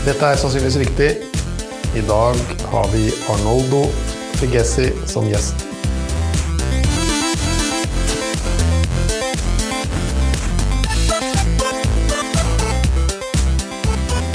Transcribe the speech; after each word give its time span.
Dette 0.00 0.28
er 0.32 0.38
sannsynligvis 0.40 0.78
riktig. 0.80 1.08
I 1.92 2.00
dag 2.08 2.38
har 2.72 2.86
vi 2.88 3.10
Arnoldo 3.28 3.82
Figessi 4.38 4.86
som 5.04 5.26
gjest. 5.28 5.60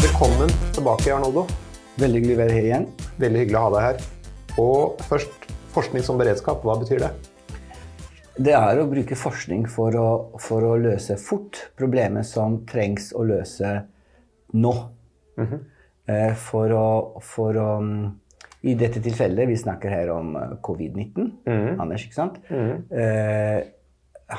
Velkommen 0.04 0.54
tilbake, 0.76 1.10
Arnoldo. 1.16 1.48
Veldig 1.98 2.22
hyggelig 2.22 2.36
å 2.36 2.42
være 2.44 2.54
her 2.54 2.68
igjen. 2.70 2.86
Veldig 3.24 3.42
hyggelig 3.42 3.58
å 3.58 3.64
ha 3.64 3.72
deg 3.74 3.86
her. 3.88 4.04
Og 4.62 5.02
først, 5.10 5.48
forskning 5.74 6.06
som 6.06 6.22
beredskap, 6.22 6.62
hva 6.62 6.76
betyr 6.84 7.08
det? 7.08 7.10
Det 8.38 8.54
er 8.54 8.84
å 8.84 8.86
bruke 8.92 9.18
forskning 9.18 9.66
for 9.66 9.98
å, 9.98 10.06
for 10.38 10.62
å 10.62 10.78
løse 10.78 11.18
fort 11.18 11.72
problemet 11.74 12.30
som 12.30 12.62
trengs 12.70 13.16
å 13.18 13.26
løse 13.26 13.74
nå. 14.54 14.76
Eh, 16.08 16.34
For 16.38 16.70
å, 16.70 16.86
for 17.22 17.58
å 17.58 17.70
mm, 17.82 18.04
I 18.66 18.74
dette 18.78 19.02
tilfellet, 19.02 19.48
vi 19.50 19.56
snakker 19.58 19.90
her 19.90 20.10
om 20.14 20.36
eh, 20.38 20.54
covid-19, 20.66 21.32
Anders, 21.82 22.06
ikke 22.08 22.18
sant? 22.20 22.40
Eh, 22.50 23.64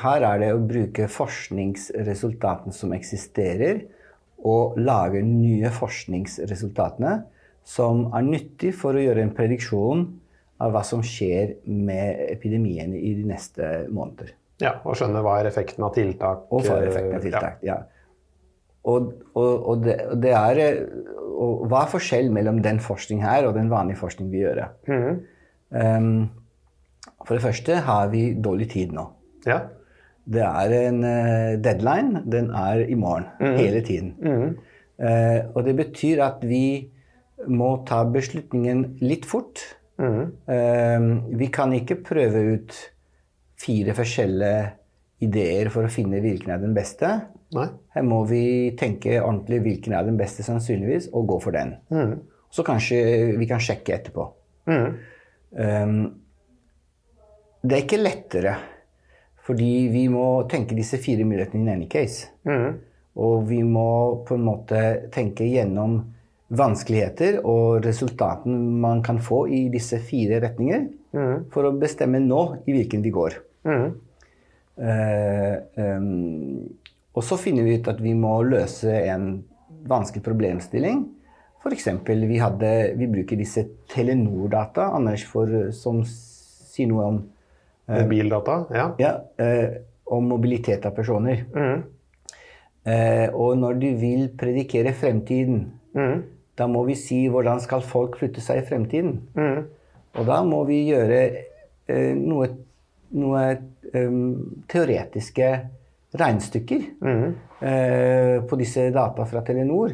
Her 0.03 0.21
er 0.27 0.39
det 0.41 0.49
å 0.53 0.59
bruke 0.67 1.07
forskningsresultatene 1.07 2.73
som 2.75 2.91
eksisterer, 2.95 3.85
og 4.47 4.75
lage 4.77 5.21
nye 5.25 5.69
forskningsresultatene 5.73 7.23
som 7.67 8.05
er 8.15 8.21
nyttig 8.27 8.73
for 8.75 8.95
å 8.95 9.01
gjøre 9.01 9.23
en 9.25 9.31
prediksjon 9.35 10.03
av 10.63 10.71
hva 10.73 10.83
som 10.85 11.01
skjer 11.03 11.55
med 11.65 12.21
epidemien 12.31 12.93
i 12.95 13.13
de 13.17 13.25
neste 13.27 13.87
måneder. 13.89 14.31
Ja, 14.61 14.75
Og 14.85 14.95
skjønne 14.97 15.21
hva 15.25 15.39
er 15.41 15.49
effekten 15.51 15.83
av 15.85 15.93
tiltak. 15.93 16.45
Og 16.51 16.63
for 16.65 16.81
effekten 16.81 17.15
av 17.17 17.21
tiltak, 17.25 17.59
ja. 17.65 17.79
Og, 18.87 19.13
og, 19.35 19.53
og, 19.67 19.83
det, 19.83 19.97
og 20.13 20.21
det 20.23 20.31
er 20.31 20.59
Hva 21.67 21.83
er 21.83 21.91
forskjellen 21.91 22.33
mellom 22.33 22.61
den 22.63 22.79
forskning 22.81 23.19
her 23.25 23.49
og 23.49 23.57
den 23.57 23.71
vanlige 23.71 23.99
forskning 23.99 24.31
vi 24.31 24.45
gjør? 24.45 24.63
Um, 25.69 26.29
for 27.27 27.35
det 27.35 27.43
første 27.43 27.81
har 27.83 28.07
vi 28.13 28.29
dårlig 28.39 28.69
tid 28.71 28.95
nå. 28.95 29.03
Ja. 29.47 29.59
Det 30.27 30.43
er 30.43 30.73
en 30.75 31.03
eh, 31.07 31.55
deadline. 31.63 32.23
Den 32.27 32.49
er 32.55 32.83
i 32.87 32.95
morgen. 32.99 33.27
Hele 33.39 33.81
tiden. 33.85 34.15
Eh, 34.99 35.39
og 35.53 35.63
det 35.67 35.75
betyr 35.77 36.23
at 36.25 36.43
vi 36.43 36.89
må 37.47 37.69
ta 37.87 38.01
beslutningen 38.11 38.97
litt 39.03 39.27
fort. 39.29 39.61
Eh, 39.99 41.07
vi 41.39 41.49
kan 41.53 41.73
ikke 41.77 42.01
prøve 42.09 42.43
ut 42.55 42.75
fire 43.57 43.95
forskjellige 43.97 44.65
ideer 45.25 45.71
for 45.73 45.87
å 45.87 45.91
finne 45.91 46.21
hvilken 46.21 46.53
er 46.53 46.61
den 46.61 46.75
beste. 46.77 47.13
Nei. 47.55 47.67
Her 47.95 48.03
må 48.03 48.23
vi 48.27 48.43
tenke 48.79 49.21
ordentlig 49.21 49.61
hvilken 49.63 49.93
er 49.95 50.07
den 50.07 50.17
beste, 50.19 50.43
sannsynligvis, 50.43 51.09
og 51.15 51.29
gå 51.31 51.37
for 51.45 51.55
den. 51.55 51.75
Så 52.51 52.63
kanskje 52.67 52.97
vi 53.39 53.47
kan 53.47 53.61
sjekke 53.63 53.95
etterpå. 53.95 54.25
Um, 54.67 56.01
det 57.63 57.77
er 57.77 57.85
ikke 57.85 58.01
lettere, 58.01 58.57
fordi 59.47 59.87
vi 59.93 60.07
må 60.11 60.43
tenke 60.51 60.75
disse 60.75 60.99
fire 60.99 61.23
mulighetene 61.27 61.63
in 61.63 61.73
any 61.77 61.87
case. 61.91 62.27
Og 63.17 63.47
vi 63.49 63.63
må 63.65 64.23
på 64.27 64.35
en 64.37 64.45
måte 64.45 64.81
tenke 65.15 65.47
gjennom 65.47 66.01
vanskeligheter 66.47 67.41
og 67.43 67.81
resultatene 67.83 68.55
man 68.83 69.01
kan 69.03 69.17
få 69.23 69.47
i 69.51 69.65
disse 69.73 69.99
fire 70.03 70.39
retninger, 70.43 70.85
for 71.51 71.67
å 71.67 71.75
bestemme 71.79 72.19
nå 72.23 72.43
i 72.67 72.75
hvilken 72.75 73.01
vi 73.03 73.11
går. 73.15 73.39
Uh, 74.77 75.55
em, 75.81 76.11
og 77.17 77.25
så 77.25 77.37
finner 77.41 77.65
vi 77.65 77.79
ut 77.79 77.87
at 77.89 78.01
vi 78.03 78.13
må 78.17 78.35
løse 78.45 78.93
en 79.09 79.39
vanskelig 79.89 80.23
problemstilling. 80.25 81.01
F.eks. 81.63 81.87
Vi, 82.05 82.37
hadde, 82.37 82.71
vi 82.99 83.07
bruker 83.09 83.39
disse 83.39 83.63
Telenor-data, 83.89 84.91
Anders, 84.93 85.25
for, 85.25 85.49
som 85.73 86.03
sier 86.05 86.91
noe 86.91 87.09
om, 87.09 87.19
Mobildata. 87.87 88.57
Ja. 88.75 88.85
ja, 88.99 89.11
eh, 89.39 89.77
om 90.11 90.25
mobilitet 90.27 90.83
av 90.85 90.91
personer. 90.91 91.45
Eh, 92.83 93.27
og 93.31 93.57
når 93.59 93.79
du 93.79 93.87
vil 93.99 94.25
predikere 94.39 94.91
fremtiden, 94.95 95.61
da 96.57 96.67
må 96.67 96.83
vi 96.87 96.97
si 96.99 97.23
hvordan 97.31 97.61
skal 97.63 97.85
folk 97.85 98.19
flytte 98.19 98.43
seg 98.43 98.61
i 98.61 98.67
fremtiden. 98.67 99.21
Og 100.17 100.27
da 100.27 100.41
må 100.47 100.63
vi 100.67 100.81
gjøre 100.89 101.21
eh, 101.87 102.13
noe, 102.17 102.49
noe 103.15 103.43
um, 103.93 104.61
teoretiske 104.69 105.49
regnestykker 106.15 106.83
eh, 107.59 108.43
på 108.47 108.59
disse 108.59 108.87
data 108.95 109.25
fra 109.27 109.41
Telenor 109.43 109.91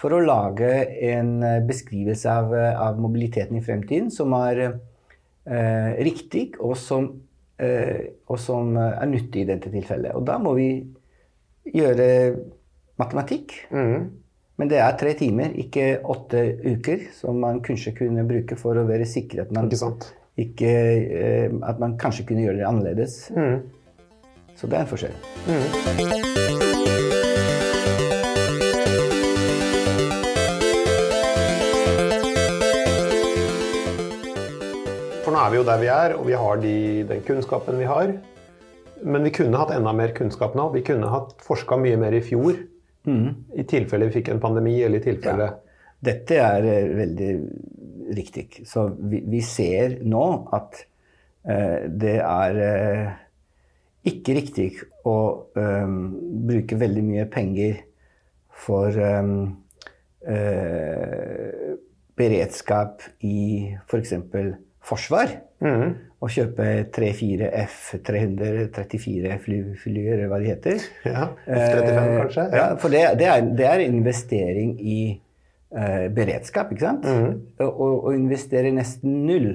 for 0.00 0.14
å 0.16 0.22
lage 0.24 0.70
en 1.10 1.42
eh, 1.42 1.58
beskrivelse 1.68 2.30
av, 2.30 2.54
eh, 2.56 2.80
av 2.80 3.00
mobiliteten 3.00 3.58
i 3.58 3.64
fremtiden 3.64 4.08
som 4.10 4.32
er 4.38 4.62
eh, 4.64 5.92
riktig, 6.00 6.54
og 6.60 6.76
som, 6.80 7.10
eh, 7.60 8.16
og 8.28 8.40
som 8.40 8.76
er 8.80 9.06
nyttig 9.10 9.44
i 9.44 9.50
dette 9.52 9.72
tilfellet. 9.72 10.14
Og 10.16 10.24
da 10.28 10.38
må 10.40 10.54
vi 10.56 10.70
gjøre 11.68 12.08
matematikk. 12.98 13.54
Men 14.60 14.68
det 14.68 14.78
er 14.84 14.96
tre 15.00 15.14
timer, 15.18 15.54
ikke 15.58 16.02
åtte 16.12 16.42
uker, 16.62 17.06
som 17.16 17.38
man 17.40 17.62
kanskje 17.64 17.94
kunne 17.96 18.22
bruke 18.28 18.54
for 18.60 18.78
å 18.78 18.84
være 18.86 19.06
sikker 19.08 19.42
at 19.46 19.54
man, 19.54 19.70
Ikke 19.72 20.12
ikke, 20.38 20.72
eh, 20.72 21.54
at 21.62 21.80
man 21.80 21.96
kanskje 21.98 22.26
kunne 22.28 22.44
gjøre 22.44 22.60
det 22.60 22.68
annerledes. 22.68 23.16
Så 24.62 24.68
det 24.70 24.76
er 24.78 24.84
en 24.84 24.86
forskjell. 24.86 25.14
For 35.24 35.34
nå 35.34 35.40
er 35.40 35.50
vi 35.50 35.58
jo 35.58 35.64
der 35.66 35.80
vi 35.82 35.88
er, 35.90 36.14
og 36.14 36.28
vi 36.28 36.36
har 36.38 36.62
de, 36.62 36.76
den 37.08 37.24
kunnskapen 37.26 37.80
vi 37.82 37.88
har. 37.90 38.12
Men 39.02 39.26
vi 39.26 39.32
kunne 39.34 39.58
hatt 39.58 39.74
enda 39.74 39.90
mer 39.98 40.14
kunnskap 40.14 40.54
nå. 40.54 40.68
Vi 40.76 40.84
kunne 40.86 41.10
hatt 41.10 41.34
forska 41.42 41.80
mye 41.82 41.98
mer 41.98 42.14
i 42.14 42.22
fjor. 42.22 42.54
I 43.58 43.66
tilfelle 43.66 44.06
vi 44.12 44.20
fikk 44.20 44.30
en 44.30 44.44
pandemi, 44.46 44.76
eller 44.86 45.02
i 45.02 45.06
tilfelle 45.08 45.50
Dette 46.02 46.38
er 46.38 46.64
eh, 46.70 46.94
veldig 47.00 47.32
riktig. 48.14 48.46
Så 48.66 48.86
vi, 48.94 49.24
vi 49.26 49.42
ser 49.42 49.98
nå 50.06 50.22
at 50.54 50.84
eh, 51.50 51.90
det 51.90 52.16
er 52.22 52.62
eh, 52.62 53.12
ikke 54.08 54.34
riktig 54.34 54.68
å 55.06 55.16
um, 55.54 55.98
bruke 56.48 56.78
veldig 56.78 57.02
mye 57.06 57.26
penger 57.30 57.82
for 58.64 58.94
um, 58.98 59.34
uh, 60.26 61.74
beredskap 62.18 63.04
i 63.26 63.72
f.eks. 63.86 64.14
forsvar. 64.82 65.36
Å 66.22 66.28
kjøpe 66.30 66.66
tre-fire 66.94 67.48
F334 67.64 69.38
fly, 69.42 69.58
eller 69.86 70.28
hva 70.30 70.38
de 70.42 70.50
heter. 70.50 70.86
Ja, 71.06 71.28
F-35 71.46 72.14
kanskje? 72.18 72.46
Ja. 72.46 72.58
Ja, 72.58 72.64
for 72.82 72.94
det, 72.94 73.02
det, 73.18 73.28
er, 73.30 73.50
det 73.58 73.68
er 73.70 73.84
investering 73.86 74.74
i 74.78 75.00
uh, 75.74 76.08
beredskap, 76.14 76.74
ikke 76.74 76.88
sant? 76.88 77.06
Å 77.62 77.90
å 78.10 78.14
investere 78.14 78.74
nesten 78.74 79.22
null 79.26 79.52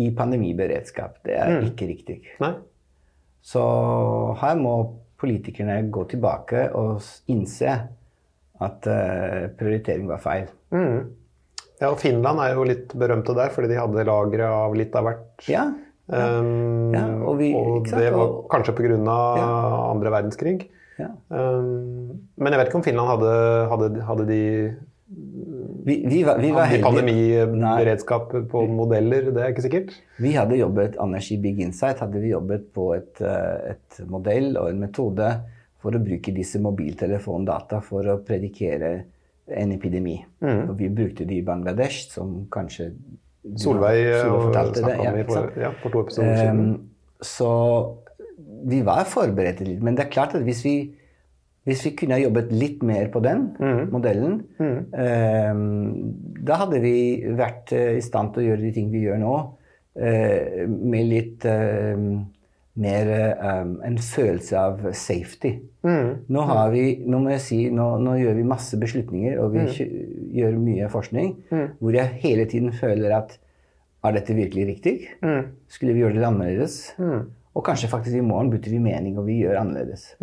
i 0.00 0.10
pandemiberedskap, 0.16 1.20
det 1.26 1.38
er 1.38 1.58
ikke 1.66 1.90
riktig. 1.90 2.20
Nei? 2.42 2.54
Så 3.42 3.62
her 4.40 4.56
må 4.60 4.74
politikerne 5.20 5.90
gå 5.92 6.04
tilbake 6.08 6.66
og 6.76 7.00
innse 7.32 7.74
at 8.60 8.86
eh, 8.86 9.48
prioritering 9.56 10.06
var 10.08 10.20
feil. 10.24 10.48
Ja, 11.80 11.88
og 11.90 11.98
Finland 12.02 12.40
er 12.44 12.54
jo 12.54 12.64
litt 12.68 12.92
berømte 12.92 13.32
der, 13.36 13.48
fordi 13.54 13.70
de 13.72 13.78
hadde 13.80 14.04
lagre 14.04 14.48
av 14.52 14.74
litt 14.76 14.96
av 14.96 15.04
hvert. 15.08 15.48
Ja, 15.48 15.70
Um, 16.10 16.90
Ja, 16.92 17.04
og 17.22 17.36
vi- 17.38 17.54
og 17.54 17.84
det 17.86 18.08
var 18.12 18.42
kanskje 18.50 18.72
pga. 18.74 18.98
andre 18.98 20.10
verdenskrig. 20.10 20.68
ja. 20.98 21.06
Um, 21.30 22.18
men 22.36 22.52
jeg 22.52 22.58
vet 22.58 22.66
ikke 22.68 22.74
om 22.80 22.82
Finland 22.82 23.08
hadde, 23.08 23.68
hadde, 23.70 24.02
hadde 24.02 24.26
de 24.26 24.76
Vi, 25.84 25.96
vi, 26.06 26.22
var, 26.26 26.40
vi 26.42 26.50
var 26.52 26.68
hadde 26.68 26.82
pandemiberedskap 26.84 28.34
på 28.50 28.64
modeller. 28.68 29.30
Det 29.32 29.44
er 29.44 29.54
ikke 29.54 29.64
sikkert. 29.64 29.94
Vi 30.20 30.34
hadde 30.36 30.58
jobbet, 30.58 30.98
Anders, 31.00 31.30
i 31.32 31.38
Big 31.40 31.62
Insight 31.64 32.02
hadde 32.04 32.20
vi 32.20 32.34
jobbet 32.34 32.68
på 32.74 32.90
et, 32.96 33.22
eh, 33.24 33.72
et 33.74 34.02
modell 34.10 34.52
og 34.60 34.68
en 34.72 34.82
metode 34.82 35.30
for 35.80 35.96
å 35.96 36.02
bruke 36.04 36.34
disse 36.36 36.60
mobiltelefondata 36.60 37.80
for 37.84 38.08
å 38.12 38.18
predikere 38.26 38.92
en 39.50 39.72
epidemi. 39.74 40.18
Og 40.44 40.76
vi 40.78 40.90
brukte 40.92 41.24
det 41.26 41.40
i 41.40 41.46
Bangladesh, 41.46 42.10
som 42.12 42.44
kanskje 42.52 42.90
Solveig 43.56 44.04
og 44.28 44.50
fortalte 44.50 44.82
det. 44.84 44.96
Ja, 45.00 45.12
for, 45.24 45.52
ja, 45.56 45.70
for 45.80 45.94
to 45.94 46.02
episoder 46.04 46.36
siden. 46.36 46.58
Um, 46.60 47.20
så 47.24 47.50
vi 48.68 48.82
var 48.84 49.06
forberedt 49.08 49.62
litt. 49.64 49.80
Men 49.84 49.96
det 49.96 50.06
er 50.06 50.12
klart 50.12 50.36
at 50.36 50.44
hvis 50.44 50.60
vi, 50.64 50.74
hvis 51.68 51.84
vi 51.86 51.94
kunne 51.98 52.18
jobbet 52.22 52.52
litt 52.56 52.82
mer 52.86 53.10
på 53.12 53.20
den 53.24 53.46
modellen, 53.92 54.38
ehm, 54.96 55.64
da 56.46 56.60
hadde 56.62 56.80
vi 56.82 56.96
vært 57.36 57.72
eh, 57.76 57.98
i 57.98 58.04
stand 58.04 58.32
til 58.32 58.42
å 58.42 58.46
gjøre 58.50 58.64
de 58.64 58.72
ting 58.78 58.90
vi 58.92 59.04
gjør 59.04 59.20
nå, 59.20 59.34
eh, 60.00 60.64
med 60.66 61.10
litt 61.10 61.44
eh, 61.44 61.96
mer 62.80 63.10
um, 63.42 63.74
en 63.84 63.98
følelse 64.00 64.56
av 64.56 64.84
safety. 64.96 65.50
Nå, 65.84 66.44
har 66.48 66.70
vi, 66.72 66.84
nå 67.04 67.18
må 67.20 67.32
jeg 67.34 67.42
si, 67.44 67.58
nå, 67.74 67.86
nå 68.00 68.14
gjør 68.22 68.38
vi 68.38 68.46
masse 68.46 68.78
beslutninger, 68.80 69.36
og 69.42 69.52
vi 69.52 69.66
gjør 70.38 70.56
mye 70.62 70.88
forskning 70.88 71.34
hvor 71.80 71.96
jeg 71.98 72.20
hele 72.22 72.46
tiden 72.48 72.72
føler 72.72 73.12
at 73.18 73.34
er 74.06 74.14
dette 74.16 74.32
virkelig 74.38 74.66
riktig? 74.70 74.94
Skulle 75.68 75.92
vi 75.92 76.06
gjøre 76.06 76.16
det 76.16 76.24
annerledes? 76.30 76.78
Og 77.52 77.66
kanskje 77.66 77.90
faktisk 77.90 78.16
i 78.16 78.24
morgen 78.24 78.48
bytter 78.54 78.72
vi 78.72 78.80
mening 78.80 79.18
og 79.18 79.26
vi 79.26 79.42
gjør 79.42 79.60
annerledes. 79.60 80.14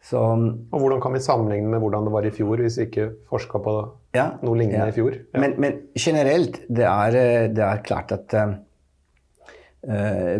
Så, 0.00 0.16
og 0.16 0.80
hvordan 0.80 1.00
kan 1.02 1.12
vi 1.12 1.20
sammenligne 1.20 1.68
med 1.68 1.82
hvordan 1.82 2.06
det 2.08 2.14
var 2.14 2.24
i 2.24 2.32
fjor, 2.32 2.62
hvis 2.64 2.78
vi 2.80 2.86
ikke 2.88 3.06
forska 3.28 3.60
på 3.60 3.74
ja, 4.16 4.30
noe 4.40 4.56
lignende 4.56 4.86
ja. 4.86 4.88
i 4.88 4.96
fjor? 4.96 5.16
Ja. 5.20 5.42
Men, 5.42 5.54
men, 5.60 5.78
generelt, 5.92 6.62
det 6.72 6.86
er, 6.88 7.18
det 7.52 7.64
er 7.66 7.82
klart 7.84 8.14
at 8.16 8.36
uh, 8.40 8.54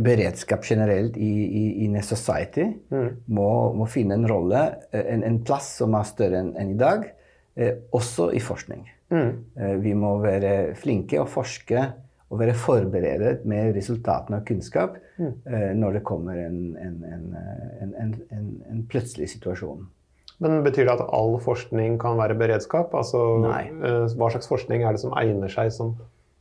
beredskap 0.00 0.64
generelt 0.64 1.18
i, 1.20 1.32
i, 1.44 1.64
in 1.84 1.98
a 2.00 2.04
society 2.06 2.70
mm. 2.88 3.10
må, 3.36 3.50
må, 3.76 3.88
finne 3.90 4.16
en 4.16 4.24
rolle, 4.30 4.64
en, 4.96 5.26
en, 5.28 5.40
plass 5.44 5.74
som 5.82 5.96
er 5.98 6.08
større 6.08 6.40
enn 6.40 6.54
en 6.56 6.72
i 6.72 6.80
dag, 6.80 7.04
uh, 7.60 7.74
også 8.00 8.30
i 8.32 8.40
forskning. 8.40 8.88
Mm. 9.12 9.32
Uh, 9.60 9.74
vi 9.84 9.92
må 9.92 10.16
være 10.24 10.72
flinke 10.80 11.20
og 11.20 11.28
forske 11.36 11.84
å 12.30 12.38
være 12.38 12.54
forberedt 12.54 13.46
med 13.48 13.74
resultatene 13.74 14.38
av 14.38 14.44
kunnskap 14.46 14.98
mm. 15.18 15.32
eh, 15.50 15.70
når 15.78 15.98
det 15.98 16.04
kommer 16.06 16.38
en, 16.38 16.60
en, 16.78 17.00
en, 17.98 18.12
en, 18.30 18.84
plutselig 18.90 19.32
situasjon. 19.32 19.82
Men 20.40 20.62
Betyr 20.64 20.86
det 20.86 20.94
at 20.94 21.02
all 21.12 21.34
forskning 21.42 21.98
kan 22.00 22.20
være 22.20 22.38
beredskap? 22.38 22.94
Altså. 22.96 23.24
Eh, 23.50 24.06
hva 24.14 24.30
slags 24.32 24.48
forskning 24.48 24.86
er 24.86 24.94
det 24.94 25.02
som 25.02 25.16
egner 25.18 25.52
seg 25.52 25.72
som, 25.74 25.96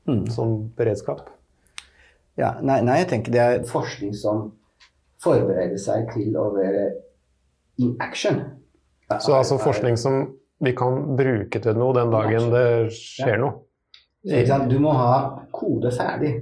mm. 0.07 0.27
som 0.35 0.55
beredskap? 0.77 1.25
Ja, 2.39 2.53
nei, 2.63 2.79
nei, 2.85 3.01
jeg 3.01 3.09
tenker 3.11 3.33
det 3.33 3.41
er 3.43 3.65
forskning 3.67 4.13
som 4.15 4.51
forbereder 5.19 5.79
seg 5.81 6.05
til 6.13 6.37
å 6.39 6.51
være 6.53 6.85
in 7.81 7.97
action. 7.99 8.43
Så 9.09 9.33
altså 9.33 9.57
forskning 9.59 9.97
som 9.97 10.21
vi 10.63 10.75
kan 10.77 11.17
bruke 11.17 11.59
til 11.63 11.79
noe 11.79 11.95
den 11.97 12.13
dagen 12.13 12.53
det 12.53 12.67
skjer 12.93 13.41
noe? 13.41 13.63
Du 14.23 14.79
må 14.83 14.91
ha 14.93 15.13
kode 15.51 15.91
ferdig. 15.95 16.33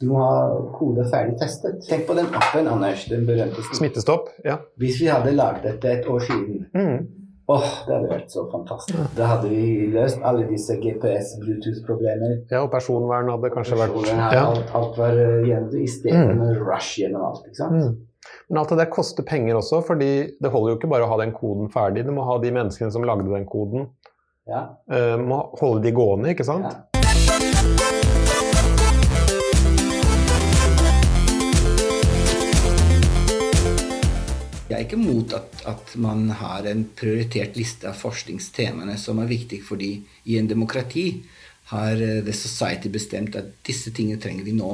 Du 0.00 0.10
må 0.10 0.20
ha 0.20 0.40
kode 0.76 1.06
ferdig 1.08 1.38
testet. 1.40 1.78
Tenk 1.88 2.04
på 2.08 2.16
den 2.18 2.26
appen, 2.28 2.66
Anders. 2.68 3.06
Den 3.08 3.24
berømte 3.28 3.64
Smittestopp. 3.72 4.28
ja. 4.44 4.58
Hvis 4.76 5.00
vi 5.00 5.08
hadde 5.08 5.32
lagd 5.32 5.64
dette 5.64 5.94
et 5.98 6.08
år 6.08 6.20
siden 6.26 6.66
mm. 6.74 6.98
Åh, 7.46 7.66
det 7.86 7.94
hadde 7.94 8.08
vært 8.10 8.32
så 8.34 8.42
fantastisk. 8.50 8.98
Da 9.14 9.28
hadde 9.30 9.48
vi 9.52 9.86
løst 9.92 10.18
alle 10.26 10.48
disse 10.48 10.74
GPS, 10.82 11.36
Bluetooth-problemer. 11.38 12.40
Ja, 12.50 12.64
og 12.64 12.72
personvern 12.72 13.30
hadde 13.30 13.52
kanskje 13.54 13.78
vært 13.78 13.94
ja. 14.10 14.40
alt, 14.40 14.72
alt, 14.74 14.98
var 14.98 15.14
gjennom 15.46 15.76
i 15.78 15.86
stedet 15.86 16.24
mm. 16.32 16.40
med 16.40 16.58
rush 16.66 16.98
gjennom 17.04 17.28
alt. 17.28 17.46
ikke 17.46 17.60
sant? 17.60 17.78
Mm. 17.78 18.34
Men 18.48 18.60
alt 18.64 18.74
det 18.74 18.80
der 18.82 18.90
koster 18.90 19.22
penger 19.26 19.60
også, 19.60 19.78
fordi 19.86 20.10
det 20.42 20.50
holder 20.50 20.74
jo 20.74 20.80
ikke 20.80 20.90
bare 20.90 21.06
å 21.06 21.12
ha 21.12 21.20
den 21.22 21.36
koden 21.38 21.70
ferdig. 21.70 22.02
Du 22.08 22.10
må 22.18 22.26
ha 22.26 22.34
de 22.42 22.50
menneskene 22.58 22.90
som 22.90 23.06
lagde 23.06 23.30
den 23.30 23.46
koden. 23.46 23.86
Ja. 24.50 24.66
Uh, 24.90 25.14
må 25.22 25.44
holde 25.62 25.86
de 25.86 25.94
gående, 25.94 26.34
ikke 26.34 26.50
sant? 26.50 26.66
Ja. 26.66 26.95
Jeg 34.66 34.74
er 34.74 34.82
ikke 34.82 34.98
mot 34.98 35.30
at, 35.36 35.60
at, 35.70 35.92
man 36.02 36.26
har 36.40 36.66
en 36.66 36.82
prioritert 36.98 37.54
liste 37.58 37.86
av 37.86 37.98
forskningstemaene 38.00 38.96
som 38.98 39.20
er 39.22 39.30
viktige, 39.30 39.62
fordi 39.62 39.92
i 40.26 40.38
en 40.40 40.48
demokrati 40.50 41.06
har 41.70 41.94
eh, 42.02 42.22
The 42.26 42.34
Society 42.34 42.90
bestemt 42.90 43.38
at 43.38 43.52
disse 43.66 43.92
tingene 43.94 44.22
trenger 44.22 44.46
vi 44.46 44.56
nå. 44.56 44.72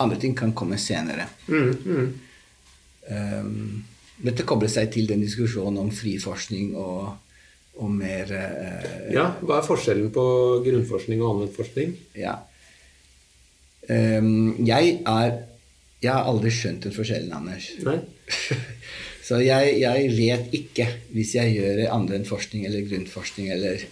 Andre 0.00 0.18
ting 0.20 0.36
kan 0.36 0.52
komme 0.56 0.76
senere. 0.80 1.26
Mm, 1.48 1.72
mm. 1.84 2.12
Um, 3.10 3.80
dette 4.20 4.44
kobler 4.48 4.68
seg 4.68 4.92
til 4.92 5.08
den 5.08 5.24
diskusjonen 5.24 5.80
om 5.80 5.88
fri 5.92 6.14
forskning 6.20 6.74
og, 6.78 7.08
og 7.80 7.90
mer 7.90 8.28
uh, 8.28 9.08
Ja, 9.10 9.24
hva 9.40 9.58
er 9.58 9.66
forskjellen 9.66 10.12
på 10.14 10.24
grunnforskning 10.66 11.22
og 11.24 11.32
anvendt 11.32 11.56
forskning? 11.56 11.96
Ja. 12.20 12.36
Um, 13.88 14.60
jeg 14.68 15.00
er 15.08 15.38
Jeg 16.00 16.12
har 16.12 16.28
aldri 16.28 16.52
skjønt 16.54 16.86
den 16.86 16.94
forskjellen, 16.96 17.32
Anders. 17.36 17.72
Nei. 17.84 17.98
Så 19.30 19.38
jeg, 19.44 19.76
jeg, 19.78 20.06
vet 20.18 20.54
ikke, 20.58 20.88
hvis 21.14 21.36
jeg 21.36 21.54
gjør 21.54 21.84
andre 21.94 22.18
enn 22.18 22.26
forskning 22.26 22.64
eller 22.66 22.86
grunnforskning 22.88 23.52
eller 23.54 23.84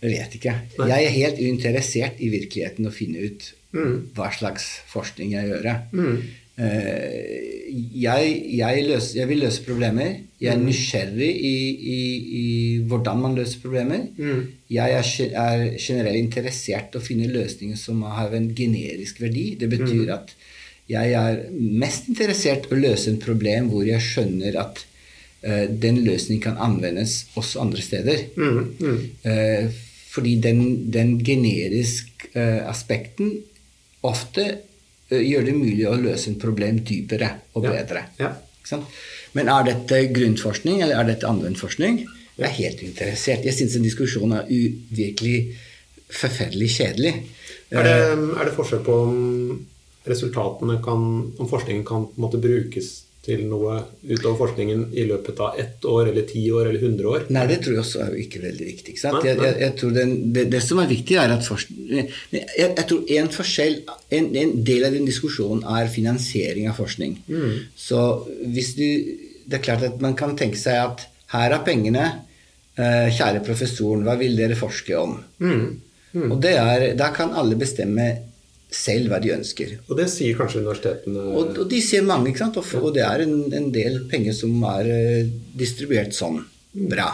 Jeg 0.00 0.12
vet 0.14 0.36
ikke. 0.38 0.52
Jeg 0.78 1.06
er 1.06 1.12
helt 1.12 1.40
uinteressert 1.42 2.20
i 2.22 2.30
virkeligheten 2.32 2.86
å 2.88 2.92
finne 2.94 3.26
ut 3.26 3.48
mm. 3.74 3.96
hva 4.16 4.30
slags 4.32 4.68
forskning 4.88 5.34
jeg 5.34 5.50
gjør. 5.50 5.66
Mm. 5.90 6.14
Uh, 6.60 7.66
jeg, 8.00 8.30
jeg, 8.60 8.86
løs, 8.86 9.10
jeg, 9.18 9.28
vil 9.28 9.42
løse 9.44 9.66
problemer. 9.66 10.14
Jeg 10.40 10.54
er 10.54 10.62
mm. 10.62 10.64
nysgjerrig 10.70 11.28
i, 11.50 11.52
i, 11.96 11.98
i 12.38 12.46
hvordan 12.88 13.20
man 13.26 13.36
løser 13.36 13.60
problemer. 13.60 14.06
Mm. 14.16 14.46
Jeg 14.72 14.96
er, 15.02 15.12
er, 15.42 15.66
generelt 15.82 16.22
interessert 16.22 16.94
i 16.94 17.02
å 17.02 17.04
finne 17.04 17.28
løsninger 17.34 17.76
som 17.80 18.06
har 18.06 18.38
en 18.38 18.48
generisk 18.56 19.20
verdi. 19.26 19.50
Det 19.60 19.68
betyr 19.74 20.06
mm. 20.06 20.14
at 20.16 20.32
jeg 20.90 21.12
er 21.16 21.42
mest 21.54 22.08
interessert 22.10 22.68
i 22.68 22.74
å 22.74 22.80
løse 22.80 23.10
en 23.12 23.20
problem 23.22 23.70
hvor 23.72 23.86
jeg 23.86 24.02
skjønner 24.04 24.58
at 24.60 24.82
uh, 25.46 25.66
den 25.70 26.02
løsningen 26.06 26.42
kan 26.44 26.58
anvendes 26.62 27.22
også 27.38 27.62
andre 27.64 27.84
steder. 27.84 28.26
Mm, 28.36 28.74
mm. 28.80 28.98
Uh, 29.26 29.80
fordi 30.10 30.36
den, 30.42 30.90
den 30.90 31.16
generiske 31.24 32.32
uh, 32.34 32.66
aspekten 32.70 33.36
ofte 34.06 34.48
gjør 35.10 35.48
det 35.48 35.56
mulig 35.56 35.86
å 35.90 35.96
løse 35.98 36.30
en 36.30 36.38
problem 36.38 36.84
dypere 36.86 37.32
og 37.58 37.64
bedre. 37.66 38.04
Ja. 38.20 38.28
Ja. 38.70 38.78
Men 39.34 39.50
er 39.50 39.66
dette 39.66 40.04
grunnforskning 40.14 40.84
eller 40.84 41.00
er 41.00 41.08
dette 41.08 41.26
anvendt 41.26 41.58
forskning? 41.58 42.04
Jeg 42.38 42.46
er 42.46 42.54
helt 42.56 42.84
interessert. 42.86 43.44
Jeg 43.44 43.56
syns 43.56 43.74
en 43.76 43.84
diskusjon 43.84 44.36
er 44.36 44.46
virkelig 44.94 45.56
forferdelig 46.14 46.70
kjedelig. 46.76 47.12
Er 47.70 47.86
det, 47.86 47.96
er 48.14 48.48
det 48.48 48.54
forskjell 48.56 48.82
på 48.86 48.96
om 49.08 49.18
resultatene 50.08 50.80
kan, 50.84 51.06
om 51.36 51.48
forskningen 51.48 51.86
kan 51.86 52.08
måtte 52.20 52.40
brukes 52.40 52.90
til 53.20 53.42
noe 53.50 53.74
utover 54.08 54.38
forskningen 54.46 54.86
i 54.96 55.02
løpet 55.08 55.40
av 55.44 55.58
ett 55.60 55.84
år 55.84 56.08
eller 56.08 56.24
ti 56.28 56.46
år 56.56 56.70
eller 56.70 56.84
hundre 56.86 57.10
år? 57.10 57.26
Nei, 57.36 57.42
det 57.50 57.58
tror 57.60 57.76
jeg 57.76 57.82
også 57.82 58.00
er 58.06 58.14
ikke 58.22 58.40
veldig 58.46 58.68
viktig. 58.70 58.94
Ikke 58.94 59.02
sant? 59.02 59.26
Jeg, 59.28 59.36
jeg, 59.44 59.58
jeg 59.60 59.74
tror 59.80 59.92
den, 59.96 60.14
det, 60.36 60.46
det, 60.54 60.62
som 60.64 60.80
er 60.80 60.88
viktig, 60.90 61.18
er 61.20 61.34
at 61.34 61.44
forskning, 61.44 62.08
jeg, 62.32 62.46
jeg, 62.56 62.86
tror 62.92 63.12
en, 63.18 63.28
forskjell, 63.34 63.76
en, 64.16 64.30
en, 64.42 64.56
del 64.70 64.88
av 64.88 64.96
den 64.96 65.08
diskusjonen 65.08 65.66
er 65.68 65.92
finansiering 65.92 66.70
av 66.72 66.80
forskning. 66.80 67.18
Mm. 67.28 67.52
Så 67.76 68.06
hvis 68.54 68.76
du 68.78 68.86
Det 69.50 69.58
er 69.58 69.62
klart 69.64 69.82
at 69.82 69.96
man 69.98 70.12
kan 70.14 70.36
tenke 70.38 70.54
seg 70.54 70.76
at 70.78 71.00
her 71.32 71.50
er 71.50 71.62
pengene. 71.66 72.04
Eh, 72.78 73.08
kjære 73.10 73.40
professoren, 73.42 74.04
hva 74.06 74.14
vil 74.20 74.36
dere 74.38 74.54
forske 74.54 74.94
om? 74.94 75.16
Mm. 75.42 75.64
Mm. 76.14 76.28
Og 76.30 76.46
er, 76.46 76.84
da 76.98 77.08
kan 77.14 77.34
alle 77.34 77.58
bestemme 77.58 78.06
selv 78.70 79.10
hva 79.10 79.18
de 79.22 79.32
ønsker. 79.34 79.74
Og 79.88 79.98
det 79.98 80.06
sier 80.12 80.36
kanskje 80.38 80.62
universitetene? 80.62 81.24
Og, 81.34 81.56
og 81.58 81.70
de 81.70 81.80
sier 81.82 82.06
mange, 82.06 82.30
ikke 82.30 82.44
sant? 82.44 82.60
Og, 82.60 82.76
og 82.80 82.94
det 82.94 83.02
er 83.06 83.24
en, 83.26 83.34
en, 83.50 83.70
del 83.74 84.04
penger 84.10 84.36
som 84.36 84.54
er 84.70 84.90
uh, 84.90 85.32
distribuert 85.58 86.14
sånn. 86.16 86.38
Bra. 86.90 87.10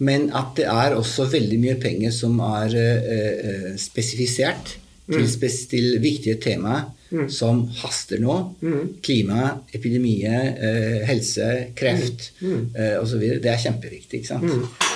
Men 0.00 0.30
at 0.36 0.54
det 0.56 0.64
er 0.72 0.96
også 0.96 1.28
veldig 1.28 1.58
mye 1.60 1.76
penger 1.80 2.14
som 2.16 2.38
er 2.46 2.76
uh, 2.80 3.66
spesifisert 3.80 4.76
til, 5.10 5.20
mm. 5.20 5.30
spes 5.34 5.60
til, 5.68 5.92
viktige 6.00 6.38
temaer 6.40 6.88
mm. 7.10 7.28
som 7.32 7.66
haster 7.82 8.22
nå. 8.22 8.38
Mm. 8.64 8.82
Klima, 9.04 9.52
epidemie, 9.76 10.42
uh, 10.56 11.00
helse, 11.10 11.50
kreft 11.76 12.30
mm. 12.40 12.60
uh, 12.72 12.96
osv. 13.02 13.26
Det 13.44 13.52
er 13.52 13.64
kjempeviktig. 13.68 14.22
ikke 14.22 14.34
sant? 14.34 14.86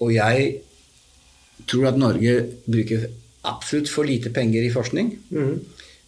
og 0.00 0.08
jeg 0.08 0.44
tror 1.68 1.90
at 1.90 1.98
Norge 2.00 2.30
bruker 2.64 3.02
absolutt 3.48 3.90
for 3.90 4.06
lite 4.06 4.30
penger 4.34 4.62
i 4.62 4.72
forskning. 4.72 5.14
Mm. 5.30 5.54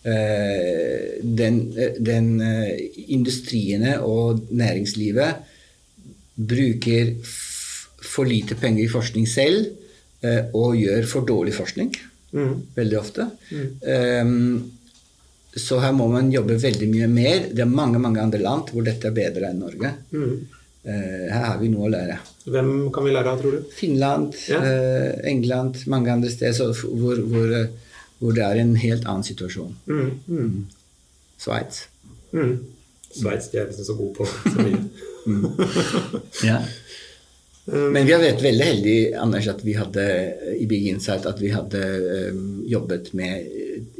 Den, 0.04 1.58
den, 2.04 2.26
eh, 2.44 2.74
industriene 3.16 3.94
og 4.04 4.42
næringslivet 4.52 5.38
bruker 6.36 7.14
for 8.04 8.28
lite 8.28 8.58
penger 8.60 8.84
i 8.84 8.92
forskning 8.92 9.24
selv 9.28 9.64
eh, 10.20 10.50
og 10.52 10.76
gjør 10.76 11.08
for 11.08 11.24
dårlig 11.24 11.54
forskning 11.56 11.88
mm. 12.34 12.54
veldig 12.76 12.98
ofte. 13.00 13.30
Mm. 13.50 14.58
Så 15.54 15.78
her 15.80 15.94
må 15.96 16.08
man 16.10 16.32
jobbe 16.34 16.58
veldig 16.60 16.88
mye 16.90 17.08
mer. 17.08 17.48
Det 17.54 17.62
er 17.62 17.70
mange 17.70 18.02
mange 18.02 18.20
andre 18.20 18.42
land 18.42 18.74
hvor 18.74 18.84
dette 18.84 19.08
er 19.08 19.16
bedre 19.16 19.50
enn 19.50 19.62
Norge. 19.62 19.92
Mm. 20.12 20.63
Eh, 20.84 21.32
her 21.32 21.46
har 21.48 21.58
vi 21.62 21.70
noe 21.72 21.86
å 21.88 21.92
lære. 21.92 22.18
Hvem 22.44 22.70
kan 22.92 23.06
vi 23.06 23.14
lære 23.14 23.32
av, 23.32 23.40
tror 23.40 23.56
du? 23.56 23.72
Finland, 23.72 24.36
ja. 24.50 24.60
Eh, 24.60 25.14
England, 25.30 25.80
mange 25.88 26.12
andre 26.12 26.32
steder 26.32 26.74
hvor, 26.76 27.22
hvor, 27.30 27.54
hvor, 28.20 28.36
det 28.36 28.44
er 28.44 28.60
en 28.60 28.74
helt 28.76 29.08
annen 29.08 29.24
situasjon. 29.24 29.72
Mm, 29.88 30.10
mm. 30.28 30.42
mm. 30.42 31.24
Sveits. 31.40 31.86
Mm. 32.36 32.54
Sveits 33.14 33.48
de 33.52 33.62
er 33.62 33.70
liksom 33.70 33.88
så 33.88 33.96
gode 33.96 34.18
på 34.18 34.28
så 34.28 34.56
mye. 34.60 34.82
Mm. 35.24 35.44
ja. 36.50 36.60
Um, 37.64 37.94
Men 37.94 38.04
vi 38.04 38.12
har 38.12 38.20
vært 38.20 38.42
veldig 38.44 38.64
heldige 38.68 39.12
Anders, 39.16 39.46
at 39.48 39.62
vi 39.64 39.72
hadde 39.72 40.02
i 40.52 40.66
Big 40.68 40.84
Insight 40.90 41.24
at 41.24 41.38
vi 41.40 41.48
hadde 41.48 41.80
um, 42.34 42.58
jobbet 42.68 43.14
med 43.16 43.46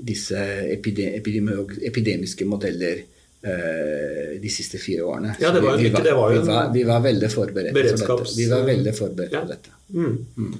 disse 0.04 0.36
epidemiske 0.74 2.44
modeller 2.44 3.00
eh, 3.00 3.13
de 3.44 4.50
siste 4.52 4.78
fire 4.80 5.04
årene. 5.04 5.34
Ja, 5.40 5.50
det 5.52 5.60
var, 5.60 5.76
vi, 5.76 5.90
vi, 5.90 6.02
det 6.04 6.14
var 6.16 6.32
jo 6.32 6.40
vi, 6.40 6.48
var, 6.48 6.70
vi 6.72 6.84
var 6.88 7.02
veldig 7.04 7.28
forberedt 7.32 7.74
på 7.76 7.82
dette. 7.84 8.30
Vi 8.38 8.46
var 8.48 8.62
veldig 8.64 8.94
forberedt 8.96 9.32
Ja. 9.36 9.42
på 9.44 9.50
dette. 9.52 9.74
Mm. 9.92 10.14
Mm. 10.38 10.54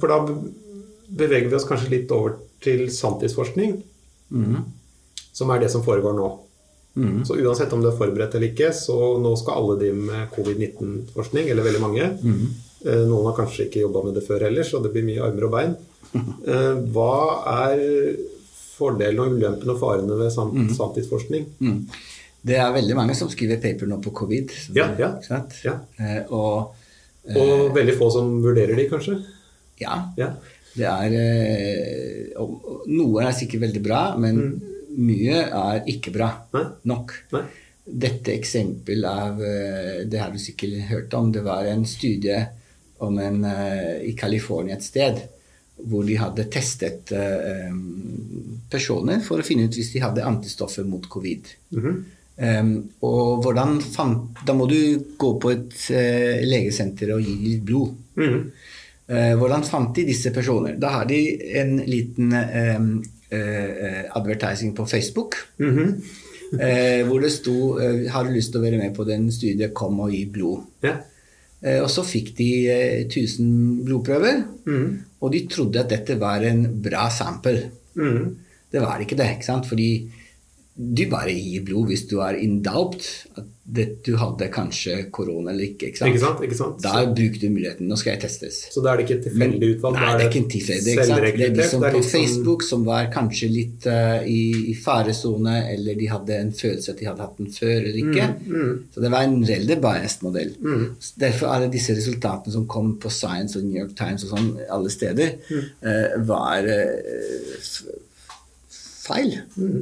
For 0.00 0.08
da 0.08 0.18
beveger 1.20 1.50
vi 1.50 1.58
oss 1.58 1.66
kanskje 1.68 1.90
litt 1.92 2.12
over 2.16 2.38
til 2.64 2.86
sanntidsforskning, 2.92 3.76
mm. 4.32 4.56
som 5.36 5.52
er 5.52 5.60
det 5.64 5.70
som 5.72 5.84
foregår 5.84 6.16
nå. 6.16 6.30
Mhm. 6.94 7.24
Så 7.24 7.36
uansett 7.38 7.72
om 7.72 7.82
du 7.82 7.88
er 7.90 7.96
forberedt 7.98 8.34
eller 8.34 8.50
ikke, 8.50 8.72
så 8.74 8.96
nå 9.22 9.30
skal 9.38 9.60
alle 9.60 9.76
drive 9.78 10.00
med 10.08 10.32
covid-19-forskning, 10.34 11.50
eller 11.52 11.66
veldig 11.68 11.82
mange. 11.84 12.08
Mhm. 12.22 12.48
Eh, 12.80 13.04
Noen 13.06 13.28
har 13.28 13.36
kanskje 13.36 13.68
ikke 13.68 13.84
jobba 13.84 14.02
med 14.06 14.14
det 14.16 14.24
før 14.26 14.46
heller, 14.48 14.64
så 14.64 14.80
det 14.82 14.92
blir 14.94 15.04
mye 15.06 15.22
armer 15.28 15.48
og 15.48 15.56
bein. 15.56 15.76
Eh, 16.50 16.74
Hva 16.90 17.12
er 17.68 17.80
fordelene 18.80 19.26
og 19.26 19.36
ulempene 19.36 19.74
og 19.76 19.80
farene 19.82 20.16
ved 20.18 20.32
sam 20.34 20.50
mm. 20.56 20.72
samtidsforskning. 20.78 21.46
Mm. 21.60 21.82
Det 22.50 22.56
er 22.56 22.72
veldig 22.72 22.96
mange 22.96 23.14
som 23.18 23.28
skriver 23.28 23.60
paper 23.60 23.88
nå 23.90 23.98
på 24.00 24.12
covid. 24.16 24.52
Ja, 24.76 24.88
ja. 24.98 25.10
Ja. 25.66 25.74
Eh, 26.00 26.22
og 26.32 26.72
Og 27.36 27.66
veldig 27.76 27.94
få 27.98 28.08
som 28.14 28.38
vurderer 28.42 28.74
de, 28.78 28.88
kanskje? 28.88 29.18
ja, 29.80 29.98
Ja. 30.16 30.30
det 30.76 30.86
er 30.88 31.14
eh, 31.20 32.40
og, 32.40 32.84
Noe 32.88 33.26
er 33.26 33.36
sikkert 33.36 33.66
veldig 33.66 33.82
bra, 33.84 34.00
men 34.18 34.40
mye 34.96 35.42
er 35.44 35.84
ikke 35.86 36.12
bra 36.14 36.30
Nei? 36.56 36.64
nok. 36.90 37.12
Nei? 37.36 37.42
Dette 37.90 38.32
eksempel 38.32 39.04
av 39.08 39.40
eh, 39.42 40.04
Det 40.06 40.18
har 40.20 40.30
du 40.32 40.38
sikkert 40.38 40.88
hørt 40.90 41.14
om. 41.18 41.30
Det 41.32 41.42
var 41.44 41.66
en 41.68 41.84
studie 41.88 42.40
om 43.00 43.18
en, 43.18 43.44
eh, 43.44 44.00
i 44.10 44.12
California 44.16 44.76
et 44.76 44.84
sted 44.84 45.20
hvor 45.88 46.06
de 46.06 46.16
hadde 46.20 46.46
testet 46.52 47.12
eh, 47.16 47.70
personer 48.70 49.20
for 49.24 49.40
å 49.40 49.46
finne 49.46 49.68
ut 49.68 49.76
hvis 49.76 49.92
de 49.94 50.02
hadde 50.04 50.26
antistoffer 50.26 50.86
mot 50.88 51.06
covid. 51.08 51.52
Mm 51.74 51.82
-hmm. 51.82 52.02
um, 52.60 52.90
og 53.00 53.42
hvordan 53.44 53.80
fant 53.80 54.42
Da 54.46 54.52
må 54.52 54.66
du 54.66 55.04
gå 55.18 55.30
på 55.40 55.50
et 55.50 55.90
eh, 55.90 56.44
legesenter 56.44 57.14
og 57.14 57.22
gi 57.22 57.36
litt 57.44 57.62
blod. 57.62 57.94
Mm 58.16 58.28
-hmm. 58.28 58.50
uh, 59.12 59.34
hvordan 59.38 59.64
fant 59.64 59.94
de 59.96 60.04
disse 60.04 60.30
personer? 60.30 60.76
Da 60.76 60.88
har 60.88 61.04
de 61.04 61.38
en 61.60 61.76
liten 61.86 62.32
um, 62.32 63.04
advertising 64.14 64.74
på 64.74 64.86
Facebook. 64.86 65.36
Mhm. 65.58 66.02
Eh, 66.52 67.06
hvor 67.06 67.20
det 67.20 67.30
sto 67.32 67.78
'Har 68.08 68.24
du 68.24 68.30
lyst 68.30 68.52
til 68.52 68.60
å 68.60 68.64
være 68.64 68.78
med 68.78 68.94
på 68.94 69.04
den 69.04 69.30
studiet, 69.32 69.74
kom 69.74 70.00
og 70.00 70.10
gi 70.10 70.26
blod'. 70.26 70.64
Ja. 70.82 70.96
Eh, 71.60 71.80
og 71.82 71.90
så 71.92 72.04
fikk 72.06 72.32
de 72.38 72.50
eh, 72.72 73.02
1000 73.04 73.82
blodprøver, 73.84 74.44
mm. 74.64 74.86
og 75.20 75.34
de 75.34 75.42
trodde 75.50 75.82
at 75.82 75.90
dette 75.92 76.16
var 76.20 76.44
en 76.48 76.64
bra 76.82 77.08
sample. 77.12 77.66
Mm. 78.00 78.24
Det 78.70 78.80
var 78.80 79.02
ikke 79.02 79.18
det, 79.18 79.28
ikke 79.36 79.48
sant? 79.50 79.68
Fordi 79.68 79.90
du 80.80 81.02
bare 81.12 81.32
gir 81.36 81.64
blod 81.66 81.90
hvis 81.92 82.06
du 82.08 82.20
er 82.24 82.38
in 82.40 82.62
doubt 82.64 83.04
at 83.36 83.44
det, 83.70 83.84
du 84.02 84.16
hadde 84.18 84.48
kanskje 84.50 84.94
korona 85.14 85.52
eller 85.52 85.68
ikke. 85.68 85.90
Ikke 85.92 85.98
sant? 86.00 86.10
Ikke 86.10 86.20
sant? 86.24 86.40
Ikke 86.46 86.56
sant? 86.58 86.80
Da 86.82 87.04
bruker 87.06 87.38
du 87.38 87.52
muligheten. 87.52 87.86
Nå 87.86 87.94
skal 88.00 88.16
jeg 88.16 88.22
testes. 88.24 88.56
Så 88.74 88.82
da 88.82 88.90
er 88.90 88.98
det 88.98 89.04
ikke 89.06 89.18
tilfeldig 89.28 89.68
utvalg? 89.76 89.98
Nei, 90.00 90.08
det 90.18 90.24
er 90.24 90.30
ikke 90.32 90.50
tilfeldig. 90.56 90.94
ikke 90.96 91.04
sant? 91.06 91.22
Det 91.36 91.44
er 91.46 91.52
de 91.58 91.66
som 91.70 91.84
på 91.84 92.00
Facebook 92.08 92.64
som 92.66 92.86
var 92.88 93.06
kanskje 93.14 93.50
litt 93.52 93.86
uh, 93.86 94.24
i, 94.26 94.40
i 94.72 94.74
faresone, 94.74 95.54
eller 95.76 96.00
de 96.00 96.08
hadde 96.10 96.40
en 96.46 96.50
følelse 96.62 96.96
at 96.96 96.98
de 97.04 97.06
hadde 97.12 97.22
hatt 97.28 97.38
den 97.38 97.52
før 97.54 97.76
eller 97.76 98.00
ikke. 98.02 98.26
Mm, 98.48 98.74
Så 98.96 99.04
det 99.06 99.12
var 99.14 99.28
en 99.28 99.38
veldig 99.52 99.78
biased 99.86 100.26
modell. 100.26 100.50
Mm. 100.64 100.84
Derfor 101.26 101.54
er 101.54 101.66
det 101.66 101.70
disse 101.76 101.94
resultatene 102.00 102.56
som 102.56 102.66
kom 102.74 102.96
på 103.04 103.12
Science 103.20 103.60
og 103.60 103.68
New 103.68 103.78
York 103.84 103.94
Times 104.00 104.26
og 104.26 104.34
sånn 104.34 104.50
alle 104.66 104.90
steder, 104.90 105.36
Mm. 105.50 105.64
eh, 105.86 106.18
var 106.26 106.66
uh, 106.66 107.56
feil. 109.06 109.38
mm. 109.56 109.80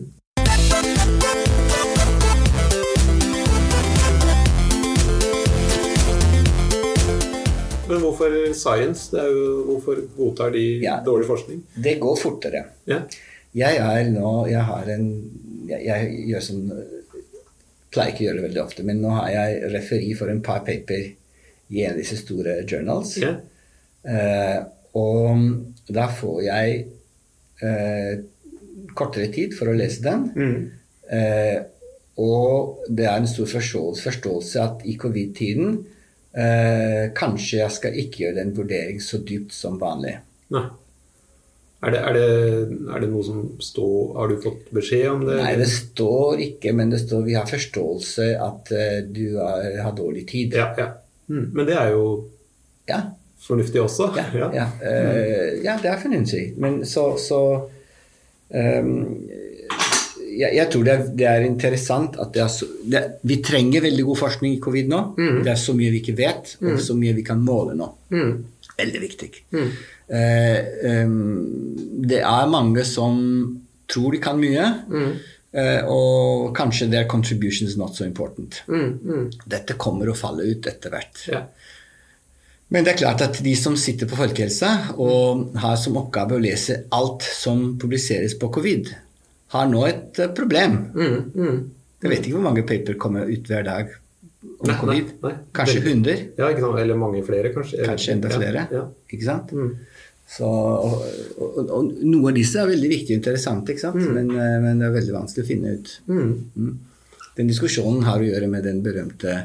Men 7.88 8.02
hvorfor 8.04 8.34
science? 8.54 9.08
Det 9.14 9.24
jo, 9.32 9.64
hvorfor 9.70 10.00
godtar 10.16 10.52
de 10.52 10.64
Ja. 10.82 10.98
dårlig 11.04 11.26
forskning? 11.26 11.62
Det 11.82 11.98
går 12.00 12.16
fortere. 12.20 12.64
Ja. 12.86 13.02
Jeg 13.54 13.76
er 13.80 14.10
nå 14.12 14.46
Jeg 14.48 14.62
har 14.62 14.84
en 14.92 15.30
Jeg, 15.68 15.84
jeg 15.84 16.26
gjør 16.28 16.40
sånn 16.40 16.64
Pleier 17.90 18.12
ikke 18.12 18.20
å 18.20 18.26
gjøre 18.26 18.36
det 18.36 18.44
veldig 18.50 18.62
ofte, 18.62 18.84
men 18.84 19.00
nå 19.00 19.08
har 19.16 19.30
jeg 19.32 19.70
referi 19.72 20.10
for 20.14 20.28
en 20.28 20.42
par 20.44 20.60
paper 20.66 21.06
i 21.72 21.84
en 21.84 21.94
av 21.94 21.96
disse 21.96 22.18
store 22.20 22.58
journals. 22.68 23.14
Ja. 23.16 23.30
Eh, 24.04 24.58
og 24.92 25.40
da 25.88 26.04
får 26.12 26.42
jeg 26.44 26.82
eh, 27.64 28.20
kortere 28.92 29.30
tid 29.32 29.56
for 29.56 29.72
å 29.72 29.76
lese 29.78 30.04
den. 30.04 30.26
Mm. 30.36 30.70
Eh, 31.16 31.56
og 32.20 32.84
det 32.92 33.06
er 33.08 33.16
en 33.22 33.30
stor 33.30 33.48
forståelse, 33.54 34.04
forståelse 34.04 34.60
at 34.66 34.84
i 34.84 34.98
covid-tiden 35.00 35.78
eh, 36.32 37.08
kanskje 37.16 37.62
jeg 37.62 37.74
skal 37.78 37.96
ikke 38.02 38.26
gjøre 38.26 38.44
en 38.44 38.54
vurdering 38.56 39.00
så 39.02 39.20
dypt 39.24 39.54
som 39.56 39.78
vanlig. 39.80 40.18
Nei. 40.54 40.66
Er 41.78 41.94
det, 41.94 41.98
er, 42.02 42.16
det, 42.16 42.78
er 42.90 43.02
det 43.04 43.08
noe 43.12 43.22
som 43.22 43.42
står 43.62 44.16
Har 44.16 44.32
du 44.32 44.40
fått 44.42 44.64
beskjed 44.74 45.04
om 45.12 45.20
det? 45.28 45.36
Nei, 45.38 45.52
det 45.60 45.68
står 45.70 46.40
ikke, 46.42 46.72
men 46.74 46.90
det 46.90 46.98
står 47.04 47.22
vi 47.28 47.36
har 47.38 47.46
forståelse 47.46 48.26
at 48.42 48.72
eh, 48.74 48.96
du 49.06 49.38
er, 49.38 49.76
har 49.84 49.94
dårlig 49.94 50.24
tid. 50.26 50.56
Ja, 50.58 50.72
ja. 50.74 50.88
Mm. 51.30 51.52
Men 51.54 51.68
det 51.68 51.76
er 51.78 51.92
jo 51.94 52.04
Ja, 52.88 53.02
fornuftig 53.44 53.82
også. 53.84 54.10
ja, 54.18 54.48
ja. 54.56 54.66
Eh, 54.82 55.60
ja 55.62 55.76
det 55.78 55.92
er 55.92 56.02
fornuftig. 56.02 56.44
Men 56.58 56.80
så, 56.88 57.12
så 57.20 57.40
ehm, 58.50 59.28
jeg, 60.38 60.54
jeg 60.54 60.70
tror 60.72 60.84
det 60.86 60.92
er, 60.94 61.04
det 61.18 61.26
er 61.28 61.44
interessant 61.46 62.18
at 62.22 62.32
det 62.34 62.42
er 62.44 62.50
så, 62.52 62.66
det, 62.86 63.02
Vi 63.26 63.40
trenger 63.44 63.82
veldig 63.84 64.04
god 64.06 64.20
forskning 64.20 64.54
i 64.56 64.60
covid 64.62 64.90
nå. 64.92 65.00
Det 65.44 65.50
er 65.52 65.58
så 65.60 65.74
mye 65.76 65.90
vi 65.94 66.02
ikke 66.02 66.16
vet, 66.18 66.52
og 66.62 66.78
så 66.84 66.94
mye 66.98 67.16
vi 67.16 67.24
kan 67.26 67.40
måle 67.42 67.74
nå. 67.78 67.88
Mm. 68.14 68.34
Veldig 68.78 69.00
viktig. 69.02 69.30
Mm. 69.56 69.70
Eh, 70.18 70.58
um, 71.02 71.16
det 72.06 72.20
er 72.22 72.52
mange 72.52 72.84
som 72.86 73.18
tror 73.90 74.14
de 74.14 74.20
kan 74.22 74.38
mye, 74.38 74.68
Mm. 74.88 75.10
eh, 75.58 75.80
og 75.88 76.54
kanskje 76.56 76.90
their 76.92 77.08
contribution 77.10 77.66
is 77.68 77.76
not 77.76 77.96
so 77.96 78.04
important. 78.04 78.62
Mm. 78.68 78.98
Mm. 79.02 79.26
Dette 79.46 79.74
kommer 79.80 80.08
å 80.12 80.16
falle 80.16 80.46
ut 80.46 80.66
etter 80.70 80.94
hvert. 80.94 81.24
Ja. 81.26 81.42
Men 82.70 82.84
det 82.84 82.92
er 82.92 82.98
klart 83.00 83.22
at 83.24 83.38
de 83.42 83.54
som 83.56 83.76
sitter 83.80 84.06
på 84.10 84.16
folkehelse 84.20 84.68
og 85.00 85.54
har 85.56 85.76
som 85.80 85.96
oppgave 85.96 86.36
å 86.36 86.42
lese 86.42 86.82
alt 86.92 87.24
som 87.24 87.78
publiseres 87.80 88.34
på 88.38 88.50
covid, 88.52 88.90
har 89.54 89.70
nå 89.70 89.84
et 89.88 90.20
eh, 90.22 90.32
problem. 90.36 90.76
Mm. 90.94 91.18
Mm. 91.34 91.58
Jeg 92.02 92.12
vet 92.12 92.26
ikke 92.26 92.36
hvor 92.38 92.46
mange 92.50 92.66
paper 92.66 92.98
kommer 93.00 93.30
ut 93.30 93.48
hver 93.50 93.64
dag 93.66 93.94
om 94.44 94.68
Nei, 94.70 94.76
covid. 94.78 95.14
nei, 95.22 95.30
nei. 95.32 95.46
Kanskje 95.56 95.80
Veldig. 95.82 96.16
100? 96.36 96.36
Ja? 96.38 96.50
Eller 96.82 96.98
mange 96.98 97.24
flere, 97.26 97.50
kanskje. 97.54 97.80
Kanskje 97.86 98.14
enda 98.14 98.30
flere? 98.30 98.66
Ja. 98.74 98.84
Ikke 99.10 99.26
sant? 99.26 99.54
Mm. 99.54 99.72
Så, 100.28 100.44
og, 100.44 101.04
og, 101.40 101.58
og 101.64 101.92
noen 102.04 102.30
av 102.30 102.36
disse 102.36 102.60
er 102.60 102.68
veldig 102.68 102.90
viktige 102.92 103.16
og 103.16 103.22
interessante, 103.22 103.72
ikke 103.72 103.86
sant? 103.86 104.02
Men, 104.12 104.28
eh, 104.36 104.56
men 104.62 104.82
det 104.82 104.90
er 104.90 104.96
veldig 104.98 105.14
vanskelig 105.16 105.46
å 105.46 105.48
finne 105.48 105.74
ut. 105.78 105.94
Mm. 106.10 106.34
Mm. 106.54 106.74
Den 107.38 107.50
diskusjonen 107.50 108.04
har 108.06 108.20
å 108.20 108.28
gjøre 108.28 108.50
med 108.50 108.66
den 108.68 108.82
berømte 108.84 109.38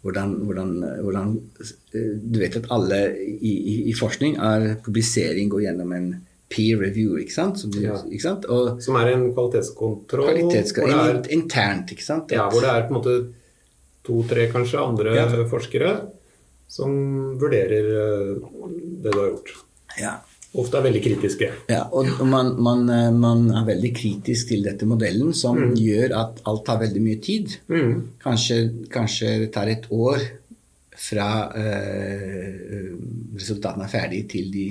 hvordan, 0.00 0.32
hvordan, 0.48 0.70
hvordan 1.04 1.34
eh, 1.60 2.12
Du 2.22 2.38
vet 2.40 2.56
at 2.56 2.70
alle 2.72 3.00
i, 3.18 3.52
i, 3.52 3.74
i 3.90 3.94
forskning 3.96 4.38
er 4.40 4.76
publisering 4.84 5.50
går 5.52 5.66
gjennom 5.66 5.92
en 5.96 6.10
peer 6.50 6.80
review, 6.82 7.16
ikke 7.22 7.32
sant? 7.32 7.58
Som 7.62 7.70
Ja. 7.78 7.94
ikke 8.10 8.22
sant? 8.24 8.44
Og 8.50 8.80
Som 8.82 8.96
er 8.96 9.12
en 9.12 9.28
kvalitetskontroll. 9.34 10.26
kvalitetskontroll 10.28 10.98
hvor 10.98 11.22
det 11.22 11.30
er, 11.30 11.36
internt, 11.38 11.92
ikke 11.94 12.02
sant? 12.04 12.30
ja, 12.34 12.48
hvor 12.50 12.60
det 12.64 12.70
er 12.70 12.88
på 12.88 12.94
en 12.94 12.98
måte 13.00 13.18
to-tre 14.04 14.48
kanskje 14.52 14.78
andre 14.82 15.14
Ja. 15.14 15.28
forskere 15.46 15.92
som 16.68 17.38
vurderer 17.38 17.86
eh, 17.86 18.34
det 19.02 19.12
du 19.12 19.18
har 19.18 19.30
gjort. 19.30 19.54
ja. 19.98 20.18
Ofte 20.52 20.78
er 20.78 20.82
veldig 20.82 21.00
kritiske. 21.04 21.48
Ja, 21.68 21.84
og 21.94 22.08
man, 22.26 22.56
man, 22.60 22.80
eh, 22.90 23.12
man 23.14 23.44
er 23.54 23.64
veldig 23.68 23.92
kritisk 23.94 24.48
til 24.48 24.64
dette 24.64 24.82
modellen, 24.84 25.32
som 25.32 25.56
gjør 25.76 26.10
at 26.18 26.40
alt 26.44 26.64
tar 26.66 26.80
veldig 26.80 27.00
mye 27.04 27.20
tid. 27.22 27.52
Mm. 27.68 27.92
Kanskje, 28.18 28.56
kanskje 28.90 29.38
det 29.44 29.52
tar 29.54 29.68
et 29.70 29.86
år 29.92 30.18
fra 30.98 31.52
eh, 31.54 32.90
resultatene 33.38 33.84
er 33.86 33.92
ferdige 33.92 34.26
til 34.32 34.50
de 34.50 34.64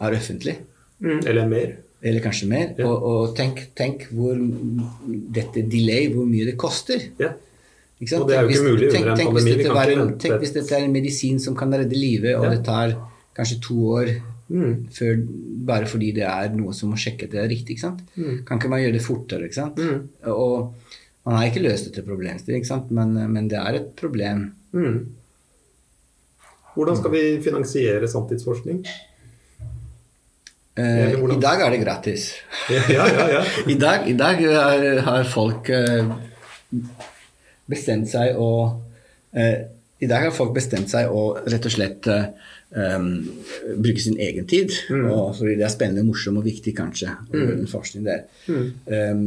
er 0.00 0.16
offentlige. 0.16 0.56
Mm. 1.00 1.20
Eller 1.26 1.48
mer. 1.50 1.74
Eller 2.02 2.20
kanskje 2.24 2.48
mer. 2.48 2.70
Ja. 2.78 2.86
Og, 2.86 3.02
og 3.10 3.34
tenk, 3.36 3.62
tenk 3.76 4.06
hvor 4.12 4.36
dette 5.36 5.64
delay, 5.72 6.08
hvor 6.12 6.28
mye 6.28 6.46
det 6.48 6.56
koster. 6.60 7.02
Ja. 7.20 7.32
Og 8.18 8.28
det 8.28 8.36
er 8.36 8.42
jo 8.44 8.52
ikke 8.52 8.64
mulig 8.68 8.88
tenk, 8.92 9.02
under 9.06 9.12
en 9.12 9.18
tenk 9.18 9.30
pandemi, 9.32 9.52
Hvis 9.56 9.68
var 9.72 9.92
tenk 10.20 10.40
hvis 10.42 10.52
dette 10.52 10.74
er 10.76 10.84
en 10.84 10.92
medisin 10.92 11.38
som 11.40 11.56
kan 11.56 11.72
redde 11.72 11.96
livet, 11.96 12.34
og 12.36 12.44
Ja. 12.44 12.50
det 12.50 12.64
tar 12.64 12.96
kanskje 13.36 13.60
to 13.62 13.74
år 14.00 14.10
Mm. 14.48 14.86
før, 14.94 15.16
bare 15.66 15.86
fordi 15.86 16.12
det 16.14 16.22
er 16.22 16.52
noe 16.54 16.72
som 16.72 16.90
må 16.92 16.94
sjekke 16.96 17.24
at 17.24 17.30
det 17.32 17.40
er 17.40 17.48
riktig. 17.48 17.70
ikke 17.74 17.80
sant? 17.80 18.00
Mm. 18.16 18.44
Kan 18.46 18.58
ikke 18.60 18.68
man 18.70 18.78
gjøre 18.80 18.92
det 18.92 19.02
fortere? 19.02 19.42
ikke 19.42 19.54
sant? 19.54 19.74
Mm. 19.76 20.08
Og 20.30 20.72
man 21.26 21.34
har 21.34 21.46
ikke 21.50 21.62
løst 21.64 21.88
dette 21.90 22.06
problemstillingen. 22.06 22.84
Men, 22.90 23.32
men 23.32 23.48
det 23.48 23.58
er 23.58 23.74
et 23.80 23.96
problem. 23.96 24.52
Mm. 24.72 25.06
Hvordan 26.76 26.96
skal 26.96 27.10
vi 27.10 27.22
finansiere 27.42 28.06
samtidsforskning? 28.06 28.84
Eh, 30.76 31.14
I 31.16 31.38
dag 31.40 31.62
er 31.64 31.72
det 31.72 31.80
gratis. 31.80 32.26
Ja, 32.68 32.82
ja, 33.08 33.28
ja. 33.32 33.44
I 33.72 33.78
dag, 33.80 34.08
i 34.10 34.16
dag 34.16 34.42
er, 34.44 35.00
har 35.06 35.24
folk 35.30 35.70
eh, 35.72 36.10
bestemt 37.70 38.10
seg 38.12 38.36
å 38.36 38.50
eh, 39.32 39.64
I 40.04 40.08
dag 40.10 40.26
har 40.26 40.34
folk 40.36 40.52
bestemt 40.52 40.92
seg 40.92 41.08
å 41.08 41.22
rett 41.46 41.64
og 41.64 41.72
slett 41.72 42.08
eh, 42.12 42.26
um, 42.76 43.08
bruke 43.80 44.02
sin 44.04 44.18
egen 44.20 44.44
tid. 44.44 44.74
Mm. 44.92 45.06
Og, 45.08 45.30
fordi 45.38 45.56
det 45.56 45.64
er 45.64 45.72
spennende, 45.72 46.04
morsom 46.04 46.36
og 46.42 46.44
viktig, 46.44 46.76
kanskje, 46.76 47.14
Mm. 47.32 47.64
forskning 47.72 48.04
der. 48.04 48.26
Mm. 48.52 48.66
Um, 48.92 49.26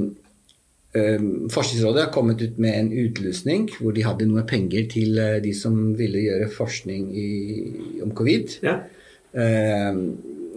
um, 0.93 1.49
Forskningsrådet 1.49 2.03
har 2.05 2.13
kommet 2.13 2.45
ut 2.45 2.61
med 2.61 2.77
en 2.77 2.93
utlysning 3.07 3.71
hvor 3.79 3.97
de 3.97 4.05
hadde 4.05 4.29
noe 4.29 4.45
penger 4.45 4.85
til 4.93 5.17
de 5.41 5.53
som 5.57 5.95
ville 5.97 6.21
gjøre 6.27 6.53
forskning 6.53 7.09
i, 7.17 7.29
om 8.05 8.13
covid. 8.13 8.59
Ja. 8.61 8.77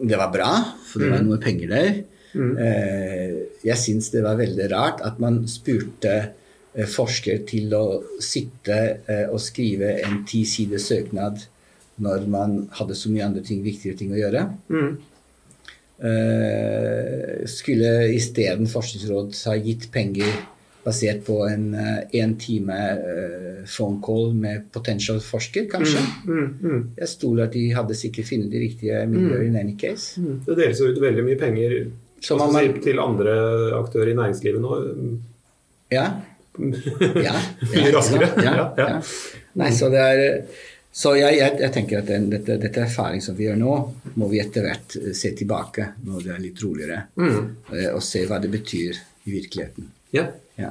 Det 0.03 0.19
var 0.19 0.33
bra, 0.35 0.51
for 0.89 1.03
det 1.03 1.13
var 1.13 1.23
mm. 1.23 1.29
noe 1.31 1.41
penger 1.43 1.73
der. 1.73 1.91
Mm. 2.33 2.53
Uh, 2.57 3.33
jeg 3.63 3.79
syns 3.81 4.11
det 4.13 4.25
var 4.25 4.41
veldig 4.41 4.69
rart 4.73 5.03
at 5.05 5.21
man 5.23 5.43
spurte 5.51 6.15
uh, 6.23 6.87
forsker 6.89 7.45
til 7.49 7.75
å 7.77 7.85
sitte 8.23 8.79
og 9.29 9.41
skrive 9.45 9.99
en 10.07 10.23
ti 10.29 10.43
sider 10.49 10.81
søknad 10.81 11.45
når 12.03 12.25
man 12.33 12.55
hadde 12.79 12.97
så 12.97 13.13
mye 13.13 13.27
andre 13.27 13.43
ting, 13.45 13.61
viktigere 13.63 13.99
ting 13.99 14.15
å 14.15 14.19
gjøre. 14.19 14.47
Mm. 14.73 14.93
Skulle 17.47 17.91
isteden 18.11 18.67
Forskningsråd 18.67 19.37
ha 19.47 19.53
gitt 19.61 19.85
penger 19.95 20.33
basert 20.83 21.23
på 21.27 21.39
en 21.47 21.69
én 21.75 22.33
uh, 22.33 22.39
time 22.39 22.79
uh, 22.99 23.61
phone 23.67 24.01
call 24.03 24.33
med 24.35 24.67
potential 24.75 25.21
forsker, 25.23 25.69
kanskje. 25.71 26.03
Mm, 26.27 26.33
mm, 26.39 26.49
mm. 26.63 26.83
Jeg 26.99 27.13
stoler 27.13 27.47
at 27.47 27.55
de 27.55 27.69
hadde 27.77 27.99
sikkert 27.99 28.31
funnet 28.33 28.51
de 28.51 28.65
riktige 28.65 29.05
miljøer 29.11 29.47
in 29.47 29.61
any 29.61 29.77
case. 29.79 30.21
Mm. 30.21 30.41
Det 30.49 30.59
deles 30.59 30.83
jo 30.83 30.91
ut 30.91 31.01
veldig 31.03 31.27
mye 31.29 31.39
penger 31.41 31.77
man, 32.39 32.53
man, 32.55 32.77
til 32.83 33.01
andre 33.03 33.39
aktører 33.79 34.13
i 34.13 34.19
næringslivet 34.19 34.63
nå. 34.63 34.83
Ja. 35.93 36.11
ja, 37.27 37.33
Mye 37.73 37.95
raskere. 37.95 38.29
Ja, 38.45 38.53
ja, 38.59 38.67
ja. 38.77 39.01
Nei, 39.59 39.71
så 39.75 39.89
det 39.93 40.03
er 40.03 40.23
så 40.93 41.15
jeg, 41.17 41.39
jeg, 41.39 41.57
jeg, 41.63 41.73
tenker 41.73 42.03
at 42.03 42.11
den, 42.11 42.27
dette, 42.29 42.59
dette 42.61 42.83
erfaring 42.85 43.23
som 43.25 43.37
vi 43.39 43.47
gjør 43.47 43.57
nå, 43.57 43.77
må 44.21 44.29
vi 44.29 44.43
etter 44.43 44.67
hvert 44.67 44.99
eh, 45.01 45.15
se 45.17 45.31
tilbake 45.39 45.87
når 46.05 46.27
det 46.27 46.33
er 46.35 46.43
litt 46.43 46.61
roligere, 46.61 46.99
mm. 47.17 47.39
Eh, 47.73 47.89
og 47.95 48.03
se 48.05 48.27
hva 48.29 48.37
det 48.43 48.51
betyr 48.53 48.99
i 49.25 49.33
virkeligheten. 49.33 49.89
Ja. 50.13 50.27
ja. 50.55 50.69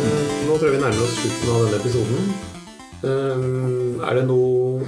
Eh, 0.00 0.28
nå 0.46 0.58
tror 0.58 0.68
jeg 0.68 0.76
vi 0.76 0.82
nærmer 0.84 1.00
oss 1.02 1.16
slutten 1.18 1.48
av 1.50 1.64
denne 1.64 1.80
episoden. 1.80 2.28
Er 4.06 4.14
det 4.14 4.22
noe 4.28 4.86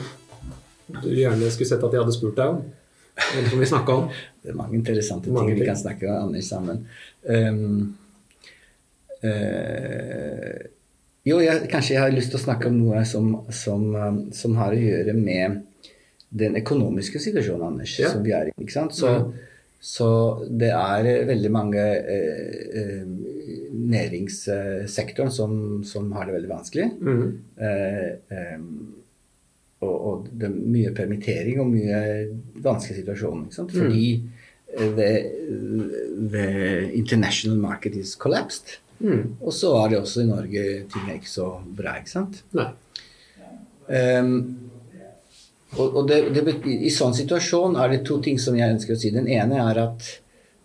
du 1.02 1.09
gjerne 1.11 1.50
skulle 1.50 1.66
sett 1.73 1.82
at 1.82 1.97
jeg 1.97 2.04
hadde 2.04 2.14
spurt 2.14 2.38
deg 2.38 2.52
om? 2.52 2.62
Eller 3.32 3.50
som 3.50 3.64
vi 3.64 3.71
snakka 3.73 3.99
om? 4.04 4.06
Det 4.42 4.54
er 4.54 4.59
mange 4.59 4.78
interessante 4.78 5.35
mange 5.35 5.50
ting 5.50 5.64
vi 5.64 5.66
kan 5.73 5.82
snakke 5.82 6.06
om 6.06 6.28
Anders 6.28 6.52
sammen. 6.52 6.87
Um, 7.26 7.99
Uh, 9.23 10.59
jo, 11.23 11.37
jeg, 11.38 11.68
kanskje 11.71 11.92
jeg 11.94 12.02
har 12.02 12.11
lyst 12.11 12.32
til 12.32 12.40
å 12.40 12.42
snakke 12.42 12.66
om 12.66 12.80
noe 12.80 13.04
som, 13.06 13.28
som, 13.54 13.85
som 14.35 14.56
har 14.59 14.75
å 14.75 14.80
gjøre 14.80 15.14
med 15.14 15.61
den 16.32 16.56
økonomiske 16.62 17.20
situasjonen, 17.20 17.66
Anders, 17.72 17.96
ja. 18.00 18.10
som 18.12 18.22
vi 18.24 18.32
er 18.36 18.50
i. 18.50 18.54
ikke 18.62 18.74
sant? 18.74 18.94
Så, 18.96 19.10
ja. 19.12 19.24
så 19.82 20.08
det 20.48 20.70
er 20.72 21.10
veldig 21.28 21.52
mange 21.52 21.82
eh, 21.82 23.02
uh, 23.02 23.42
næringssektoren 23.92 25.32
som, 25.32 25.82
som, 25.84 26.10
har 26.16 26.28
det 26.28 26.36
veldig 26.38 26.52
vanskelig. 26.52 26.88
Mm. 27.00 27.26
Eh, 27.68 28.58
og, 29.82 29.96
og, 29.96 30.28
det 30.30 30.46
er 30.46 30.54
mye 30.54 30.92
permittering 30.94 31.60
og 31.60 31.72
mye 31.72 32.00
vanskelig 32.62 33.00
situasjon. 33.02 33.46
Ikke 33.48 33.58
sant? 33.58 33.74
Mm. 33.74 33.80
Fordi 33.82 34.06
mm. 34.22 34.94
the, 35.00 35.10
the 36.36 36.48
international 36.94 37.58
market 37.58 37.98
is 37.98 38.14
collapsed. 38.16 38.78
Mm. 39.02 39.34
Og 39.40 39.52
så 39.52 39.75
er 39.80 39.90
det 39.90 39.99
også 39.99 40.23
i 40.23 40.28
Norge 40.30 40.66
ting 40.92 41.08
er 41.08 41.18
ikke 41.18 41.32
så 41.32 41.49
bra, 41.66 41.97
ikke 41.99 42.14
sant? 42.14 42.45
Nei. 42.54 42.71
Um, 43.92 44.71
og, 45.78 45.97
og 45.97 46.08
det, 46.08 46.19
det, 46.37 46.56
I 46.69 46.91
sånn 46.93 47.15
situasjon 47.17 47.78
er 47.80 47.95
det 47.95 48.02
to 48.08 48.19
ting 48.25 48.41
som 48.41 48.56
jeg 48.58 48.75
ønsker 48.75 48.97
å 48.97 49.00
si. 49.00 49.13
Den 49.15 49.28
ene 49.30 49.63
er 49.63 49.80
at 49.87 50.08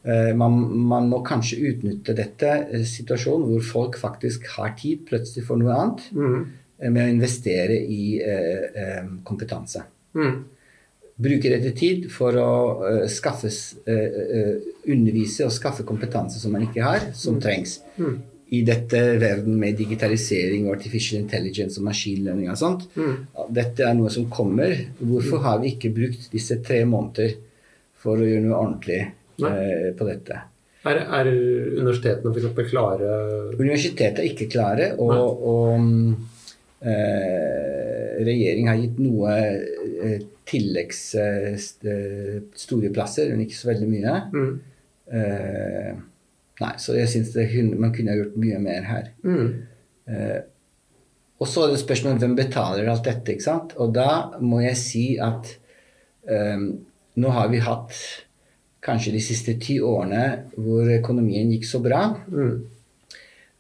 uh, 0.08 0.34
man, 0.38 0.60
man, 0.90 1.08
må 1.12 1.22
kanskje 1.28 1.62
utnytte 1.72 2.16
dette 2.18 2.54
uh, 2.74 2.84
situasjonen 2.88 3.48
hvor 3.54 3.66
folk 3.72 4.00
faktisk 4.02 4.50
har 4.58 4.76
tid 4.80 5.06
plutselig 5.08 5.48
for 5.48 5.60
noe 5.62 5.76
annet, 5.76 6.06
mm. 6.12 6.38
uh, 6.84 6.90
med 6.90 7.02
å 7.06 7.10
investere 7.16 7.80
i 7.80 8.04
kompetanse. 9.28 9.86
Mm. 10.18 10.38
Bruke 11.18 11.50
dette 11.50 11.72
tid 11.74 12.04
for 12.14 12.36
å 12.38 12.50
skaffes, 13.10 13.80
undervise 13.88 15.48
og 15.48 15.54
skaffe 15.56 15.82
kompetanse 15.88 16.38
som 16.38 16.54
man 16.54 16.68
ikke 16.68 16.84
har, 16.86 17.08
som 17.18 17.40
mm. 17.40 17.42
trengs. 17.42 17.80
Mm 17.98 18.18
i 18.56 18.62
dette 18.64 19.00
verden 19.20 19.58
med 19.60 19.76
digitalisering, 19.80 20.68
og 20.68 20.78
artificial 20.78 21.20
intelligence 21.20 21.82
og 21.82 21.88
maskinlønning 21.90 22.52
og 22.52 22.60
sånt. 22.60 22.86
Mm. 22.96 23.16
Dette 23.56 23.84
er 23.84 23.98
noe 23.98 24.12
som 24.14 24.30
kommer. 24.32 24.76
Hvorfor 25.02 25.44
har 25.44 25.60
vi 25.64 25.74
ikke 25.74 25.92
brukt 25.96 26.30
disse 26.32 26.62
tre 26.64 26.84
måneder 26.88 27.36
for 27.98 28.20
å 28.20 28.28
gjøre 28.28 28.46
noe 28.46 28.62
ordentlig 28.62 29.02
eh, 29.04 29.90
på 29.98 30.08
dette? 30.08 30.40
Er, 30.88 31.02
er 31.20 31.28
universitetene 31.28 32.32
f.eks. 32.32 32.70
klare 32.70 33.12
Universitetet 33.58 34.22
er 34.22 34.30
ikke 34.30 34.48
klare. 34.54 34.94
Og, 35.04 35.44
og 35.52 36.88
eh, 36.88 38.18
regjeringen 38.24 38.72
har 38.72 38.80
gitt 38.80 39.02
noe 39.04 39.38
eh, 40.08 40.20
tilleggs 40.48 41.02
eh, 41.20 41.58
store 42.56 42.94
plasser, 42.96 43.34
men 43.34 43.44
ikke 43.44 43.60
så 43.60 43.74
veldig 43.74 43.92
mye. 43.92 44.20
Mm. 44.32 44.54
Nei, 46.64 46.74
så 46.82 46.96
jeg 46.98 47.10
syns 47.12 47.36
man 47.78 47.94
kunne 47.94 48.14
ha 48.14 48.18
gjort 48.18 48.38
mye 48.42 48.60
mer 48.62 48.86
her. 48.88 49.10
Mm. 49.24 49.50
Eh, 50.10 50.40
og 51.38 51.50
så 51.50 51.66
er 51.66 51.76
det 51.76 51.82
spørsmålet 51.84 52.24
hvem 52.24 52.38
betaler 52.38 52.90
alt 52.90 53.06
dette. 53.06 53.36
ikke 53.36 53.46
sant? 53.46 53.76
Og 53.78 53.94
da 53.94 54.40
må 54.42 54.64
jeg 54.64 54.80
si 54.80 55.06
at 55.22 55.52
eh, 56.26 56.58
nå 57.18 57.36
har 57.36 57.52
vi 57.54 57.62
hatt 57.62 57.94
kanskje 58.88 59.14
de 59.18 59.22
siste 59.22 59.58
ti 59.62 59.78
årene 59.84 60.24
hvor 60.56 60.90
økonomien 60.98 61.52
gikk 61.54 61.68
så 61.70 61.82
bra. 61.84 62.08
Mm. 62.32 62.56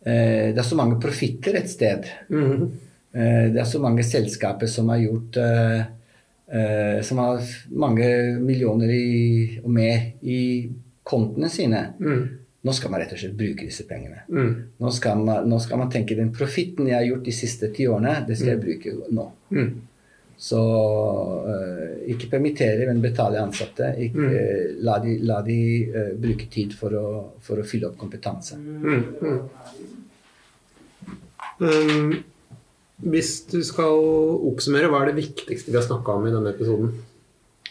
Eh, 0.07 0.47
det 0.55 0.61
er 0.61 0.67
så 0.67 0.79
mange 0.79 0.97
profitter 1.03 1.59
et 1.59 1.69
sted. 1.69 2.09
Mm. 2.33 2.65
Eh, 3.13 3.45
det 3.53 3.61
er 3.61 3.69
så 3.69 3.81
mange 3.83 4.05
selskaper 4.05 4.69
som 4.71 4.89
har 4.93 5.01
gjort 5.01 5.37
eh, 5.41 5.79
eh, 6.53 6.97
Som 7.05 7.21
har 7.23 7.45
mange 7.69 8.09
millioner 8.41 8.91
i, 8.93 9.59
og 9.63 9.69
mer 9.73 10.11
i 10.21 10.41
kontene 11.07 11.49
sine. 11.49 11.83
Mm. 11.99 12.46
Nå 12.65 12.73
skal 12.73 12.91
man 12.91 13.03
rett 13.03 13.13
og 13.13 13.19
slett 13.21 13.35
bruke 13.37 13.67
disse 13.67 13.85
pengene. 13.87 14.23
Mm. 14.33 14.53
Nå, 14.81 14.91
skal 14.95 15.19
man, 15.21 15.45
nå, 15.47 15.59
skal 15.63 15.79
man, 15.79 15.91
tenke 15.93 16.17
den 16.17 16.33
profitten 16.35 16.89
jeg 16.89 16.97
har 16.97 17.05
gjort 17.05 17.27
de 17.27 17.35
siste 17.35 17.69
ti 17.75 17.85
årene, 17.87 18.15
det 18.27 18.39
skal 18.39 18.49
mm. 18.49 18.55
jeg 18.55 18.63
bruke 18.65 19.13
nå. 19.13 19.27
Mm. 19.53 19.69
Så 20.37 20.59
uh, 20.61 21.85
ikke 22.13 22.29
permittere, 22.29 22.85
men 22.89 23.01
betale 23.01 23.41
ansatte. 23.41 23.89
Ikke, 24.05 24.27
uh, 24.29 24.75
la 24.85 24.97
de, 25.01 25.15
la 25.25 25.39
de 25.45 25.59
uh, 25.89 26.11
bruke 26.21 26.49
tid 26.53 26.75
for 26.77 26.93
å, 26.93 27.05
for 27.41 27.61
å, 27.61 27.65
fylle 27.65 27.89
opp 27.89 27.97
kompetanse. 28.01 28.57
Mm. 28.57 29.39
Um, 31.57 32.11
hvis 32.97 33.31
du 33.49 33.59
skal 33.65 33.97
oppsummere, 34.51 34.89
hva 34.93 35.03
er 35.03 35.11
det 35.11 35.23
viktigste 35.23 35.73
vi 35.73 35.79
har 35.79 35.85
snakka 35.85 36.19
om 36.19 36.29
i 36.29 36.33
denne 36.33 36.53
episoden? 36.53 36.93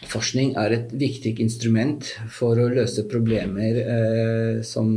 Forskning 0.05 0.51
er 0.61 0.75
et 0.75 0.91
viktig 0.93 1.39
instrument 1.41 2.05
for 2.29 2.59
å 2.61 2.69
løse 2.69 3.07
problemer 3.09 3.79
eh, 3.81 4.59
som 4.65 4.87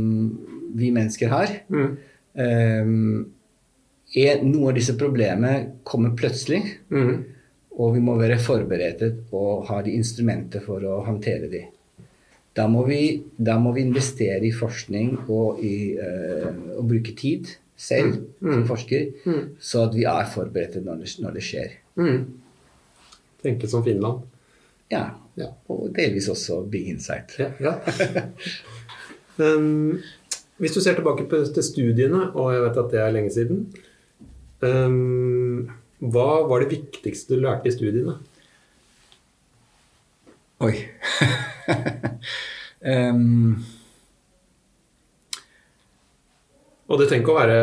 vi 0.77 0.91
mennesker 0.93 1.31
har. 1.31 1.53
Mm. 1.73 1.95
Eh, 2.37 2.85
noe 4.45 4.69
av 4.69 4.75
disse 4.77 4.93
problemene 4.99 5.81
kommer 5.87 6.13
plutselig, 6.17 6.61
mm. 6.93 7.13
og 7.79 7.95
vi 7.95 8.01
må 8.03 8.17
være 8.19 8.37
forberedt 8.43 9.01
og 9.31 9.65
ha 9.71 9.79
de 9.85 9.95
instrumenter 9.97 10.61
for 10.65 10.83
å 10.85 10.99
håndtere 11.07 11.49
de. 11.51 11.63
Da 12.53 12.67
må, 12.67 12.83
vi, 12.83 13.23
da 13.39 13.55
må 13.63 13.71
vi 13.73 13.85
investere 13.87 14.43
i 14.43 14.51
forskning 14.51 15.21
og, 15.31 15.61
i, 15.63 15.95
eh, 15.95 16.49
og 16.75 16.83
bruke 16.91 17.15
tid 17.17 17.47
selv 17.79 18.19
mm. 18.19 18.25
som 18.41 18.59
mm. 18.59 18.67
forsker, 18.69 19.07
mm. 19.23 19.43
så 19.63 19.85
at 19.87 19.95
vi 19.95 20.03
er 20.09 20.27
forberedt 20.29 20.75
når 20.83 20.95
det, 21.01 21.09
når 21.23 21.31
det 21.39 21.45
skjer. 21.47 21.69
Mm. 21.97 22.25
Tenke 23.41 23.71
som 23.71 23.87
Finland. 23.87 24.27
Ja. 24.91 25.05
ja. 25.39 25.51
Og 25.71 25.91
delvis 25.95 26.27
også 26.31 26.61
Big 26.71 26.89
Insight. 26.91 27.37
Ja, 27.39 27.51
ja. 27.63 27.77
um, 29.45 30.01
hvis 30.61 30.75
du 30.75 30.81
ser 30.83 30.97
tilbake 30.97 31.25
på, 31.29 31.39
til 31.55 31.65
studiene, 31.65 32.27
og 32.35 32.51
jeg 32.53 32.65
vet 32.65 32.81
at 32.83 32.91
det 32.91 33.01
er 33.01 33.15
lenge 33.15 33.31
siden 33.33 33.63
um, 34.61 35.71
Hva 36.13 36.29
var 36.49 36.61
det 36.61 36.75
viktigste 36.75 37.37
du 37.37 37.45
lærte 37.45 37.71
i 37.71 37.73
studiene? 37.73 38.19
Oi. 40.61 40.75
um, 42.93 43.55
og 46.91 46.99
det 46.99 47.07
trenger 47.07 47.23
ikke 47.23 47.33
å 47.33 47.39
være 47.39 47.59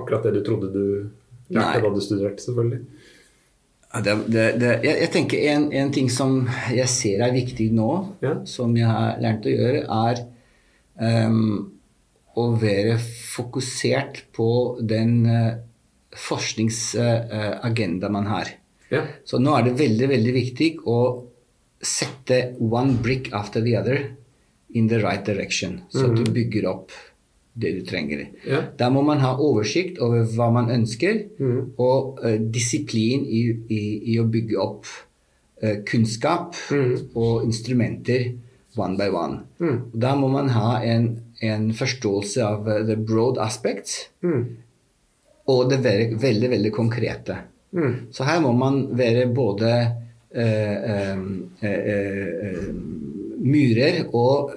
akkurat 0.00 0.26
det 0.26 0.32
du 0.38 0.42
trodde 0.46 0.72
du 0.74 0.84
lærte 1.52 1.76
nei. 1.76 1.84
da 1.84 1.92
du 1.94 2.00
studerte, 2.02 2.42
selvfølgelig. 2.42 2.99
Det, 3.90 4.12
det, 4.30 4.44
det, 4.62 4.68
jeg, 4.84 4.94
jeg, 5.02 5.10
tenker 5.10 5.46
en, 5.50 5.64
en, 5.74 5.88
ting 5.90 6.06
som 6.12 6.44
jeg 6.70 6.86
ser 6.92 7.24
er 7.26 7.32
viktig 7.34 7.72
nå, 7.74 7.90
ja. 8.22 8.36
som 8.46 8.76
jeg 8.78 8.86
har 8.86 9.18
lært 9.22 9.48
å 9.50 9.54
gjøre, 9.54 9.80
er 9.82 10.20
um, 11.26 11.72
å 12.38 12.44
være 12.60 12.94
fokusert 13.02 14.22
på 14.36 14.50
den 14.78 15.26
uh, 15.26 15.58
forskningsagenda 16.14 18.06
uh, 18.06 18.14
man 18.14 18.30
har. 18.30 18.54
Ja. 18.94 19.02
Så 19.26 19.42
nå 19.42 19.58
er 19.58 19.66
det 19.66 19.80
veldig, 19.82 20.08
veldig 20.14 20.34
viktig 20.38 20.70
å 20.86 21.00
sette 21.82 22.54
one 22.62 22.94
brick 23.02 23.32
after 23.34 23.62
the 23.64 23.74
other 23.78 24.14
in 24.70 24.86
the 24.86 25.02
right 25.02 25.26
direction. 25.26 25.80
Så 25.90 26.06
mm. 26.06 26.10
at 26.10 26.18
du 26.20 26.32
bygger 26.34 26.70
opp 26.70 26.94
det 27.60 27.72
du 27.76 27.80
trenger. 27.86 28.24
Ja. 28.48 28.62
Da 28.78 28.90
må 28.92 29.02
man 29.06 29.20
ha 29.24 29.34
oversikt 29.40 30.00
over 30.02 30.24
hva 30.34 30.50
man 30.54 30.70
ønsker, 30.72 31.24
mm. 31.38 31.60
og 31.80 32.20
uh, 32.24 32.36
disiplin 32.52 33.26
i, 33.26 33.44
i, 33.68 33.82
i, 34.14 34.18
å 34.20 34.28
bygge 34.30 34.58
opp 34.60 34.88
uh, 34.88 35.76
kunnskap 35.88 36.56
mm. 36.70 36.94
og 37.14 37.44
instrumenter 37.46 38.32
one 38.78 38.96
by 38.98 39.10
one. 39.12 39.42
Mm. 39.60 39.78
Da 39.92 40.14
må 40.18 40.30
man 40.32 40.50
ha 40.54 40.80
en, 40.86 41.10
en 41.42 41.70
forståelse 41.76 42.44
av 42.46 42.68
uh, 42.68 42.80
the 42.88 42.96
broad 42.96 43.40
aspects, 43.42 44.08
mm. 44.24 44.44
og 45.52 45.64
det 45.70 45.82
veldig, 45.84 46.20
veldig, 46.22 46.52
veldig 46.56 46.74
konkrete. 46.76 47.40
Mm. 47.76 47.96
Så 48.14 48.26
her 48.26 48.40
må 48.42 48.52
man 48.56 48.88
være 48.98 49.28
både 49.30 49.74
murer 53.40 54.02
og 54.14 54.50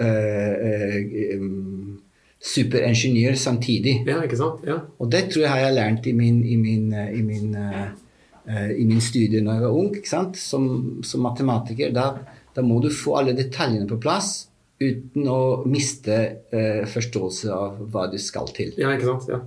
superingeniør 2.43 3.37
samtidig. 3.39 4.01
Ja, 4.07 4.19
ikke 4.25 4.37
sant? 4.39 4.63
Ja. 4.67 4.81
Og 4.99 5.11
det 5.11 5.27
tror 5.31 5.45
jeg 5.45 5.51
har 5.53 5.61
jeg 5.63 5.75
lært 5.77 6.07
i 6.09 6.15
min, 6.15 6.41
i 6.43 6.57
min, 6.59 6.89
i 6.91 7.21
min, 7.23 7.53
uh, 7.55 8.71
i 8.75 8.83
min 8.87 9.01
studie 9.01 9.41
når 9.41 9.59
jeg 9.59 9.65
var 9.65 9.77
ung. 9.79 9.91
ikke 9.95 10.11
sant? 10.11 10.39
Som, 10.39 10.65
som 11.07 11.23
matematiker. 11.23 11.93
Da, 11.95 12.09
da, 12.55 12.65
må 12.65 12.81
du 12.83 12.89
få 12.91 13.15
alle 13.21 13.37
detaljene 13.37 13.87
på 13.89 14.01
plass 14.03 14.49
uten 14.83 15.29
å 15.31 15.63
miste 15.71 16.19
uh, 16.51 16.83
forståelse 16.91 17.53
av 17.55 17.79
hva 17.93 18.09
du 18.11 18.19
skal 18.19 18.51
til. 18.55 18.75
Ja, 18.81 18.91
ikke 18.97 19.13
sant? 19.13 19.31
Ja. 19.31 19.39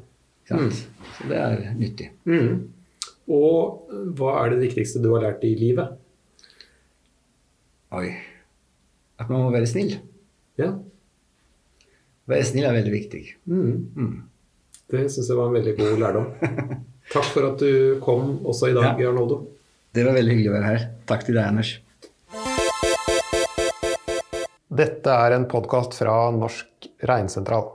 Ikke 0.47 0.57
sant? 0.57 0.81
Mm. 0.81 1.13
Så 1.19 1.29
det 1.29 1.43
er 1.43 1.69
nyttig. 1.77 2.11
Mm. 2.25 2.51
Og 3.37 3.93
hva 4.17 4.39
er 4.41 4.55
det 4.55 4.63
viktigste 4.63 5.03
du 5.05 5.11
har 5.13 5.25
lært 5.27 5.45
i 5.45 5.53
livet? 5.59 5.97
Oi 7.97 8.09
At 9.19 9.29
man 9.31 9.43
må 9.43 9.51
være 9.53 9.69
snill. 9.69 9.99
Ja. 10.61 10.73
Være 12.27 12.43
snill 12.43 12.67
er 12.67 12.75
veldig 12.75 12.91
viktig. 12.91 13.23
Mm. 13.47 13.75
Mm. 13.95 14.15
Det 14.91 15.05
syns 15.15 15.29
jeg 15.31 15.39
var 15.39 15.51
en 15.51 15.55
veldig 15.55 15.75
god 15.79 16.01
lærdom. 16.03 16.27
Takk 17.15 17.29
for 17.31 17.47
at 17.53 17.61
du 17.63 18.01
kom 18.03 18.41
også 18.43 18.73
i 18.73 18.75
dag, 18.75 18.99
ja. 18.99 19.11
Arnoldo. 19.13 19.45
Det 19.95 20.03
var 20.03 20.17
veldig 20.17 20.35
hyggelig 20.35 20.51
å 20.51 20.55
være 20.57 20.73
her. 20.73 20.87
Takk 21.07 21.23
til 21.29 21.39
deg, 21.39 21.47
Anders. 21.47 21.71
Dette 24.77 25.15
er 25.15 25.37
en 25.37 25.47
podkast 25.49 25.95
fra 26.01 26.17
Norsk 26.35 26.91
Regnsentral. 27.07 27.71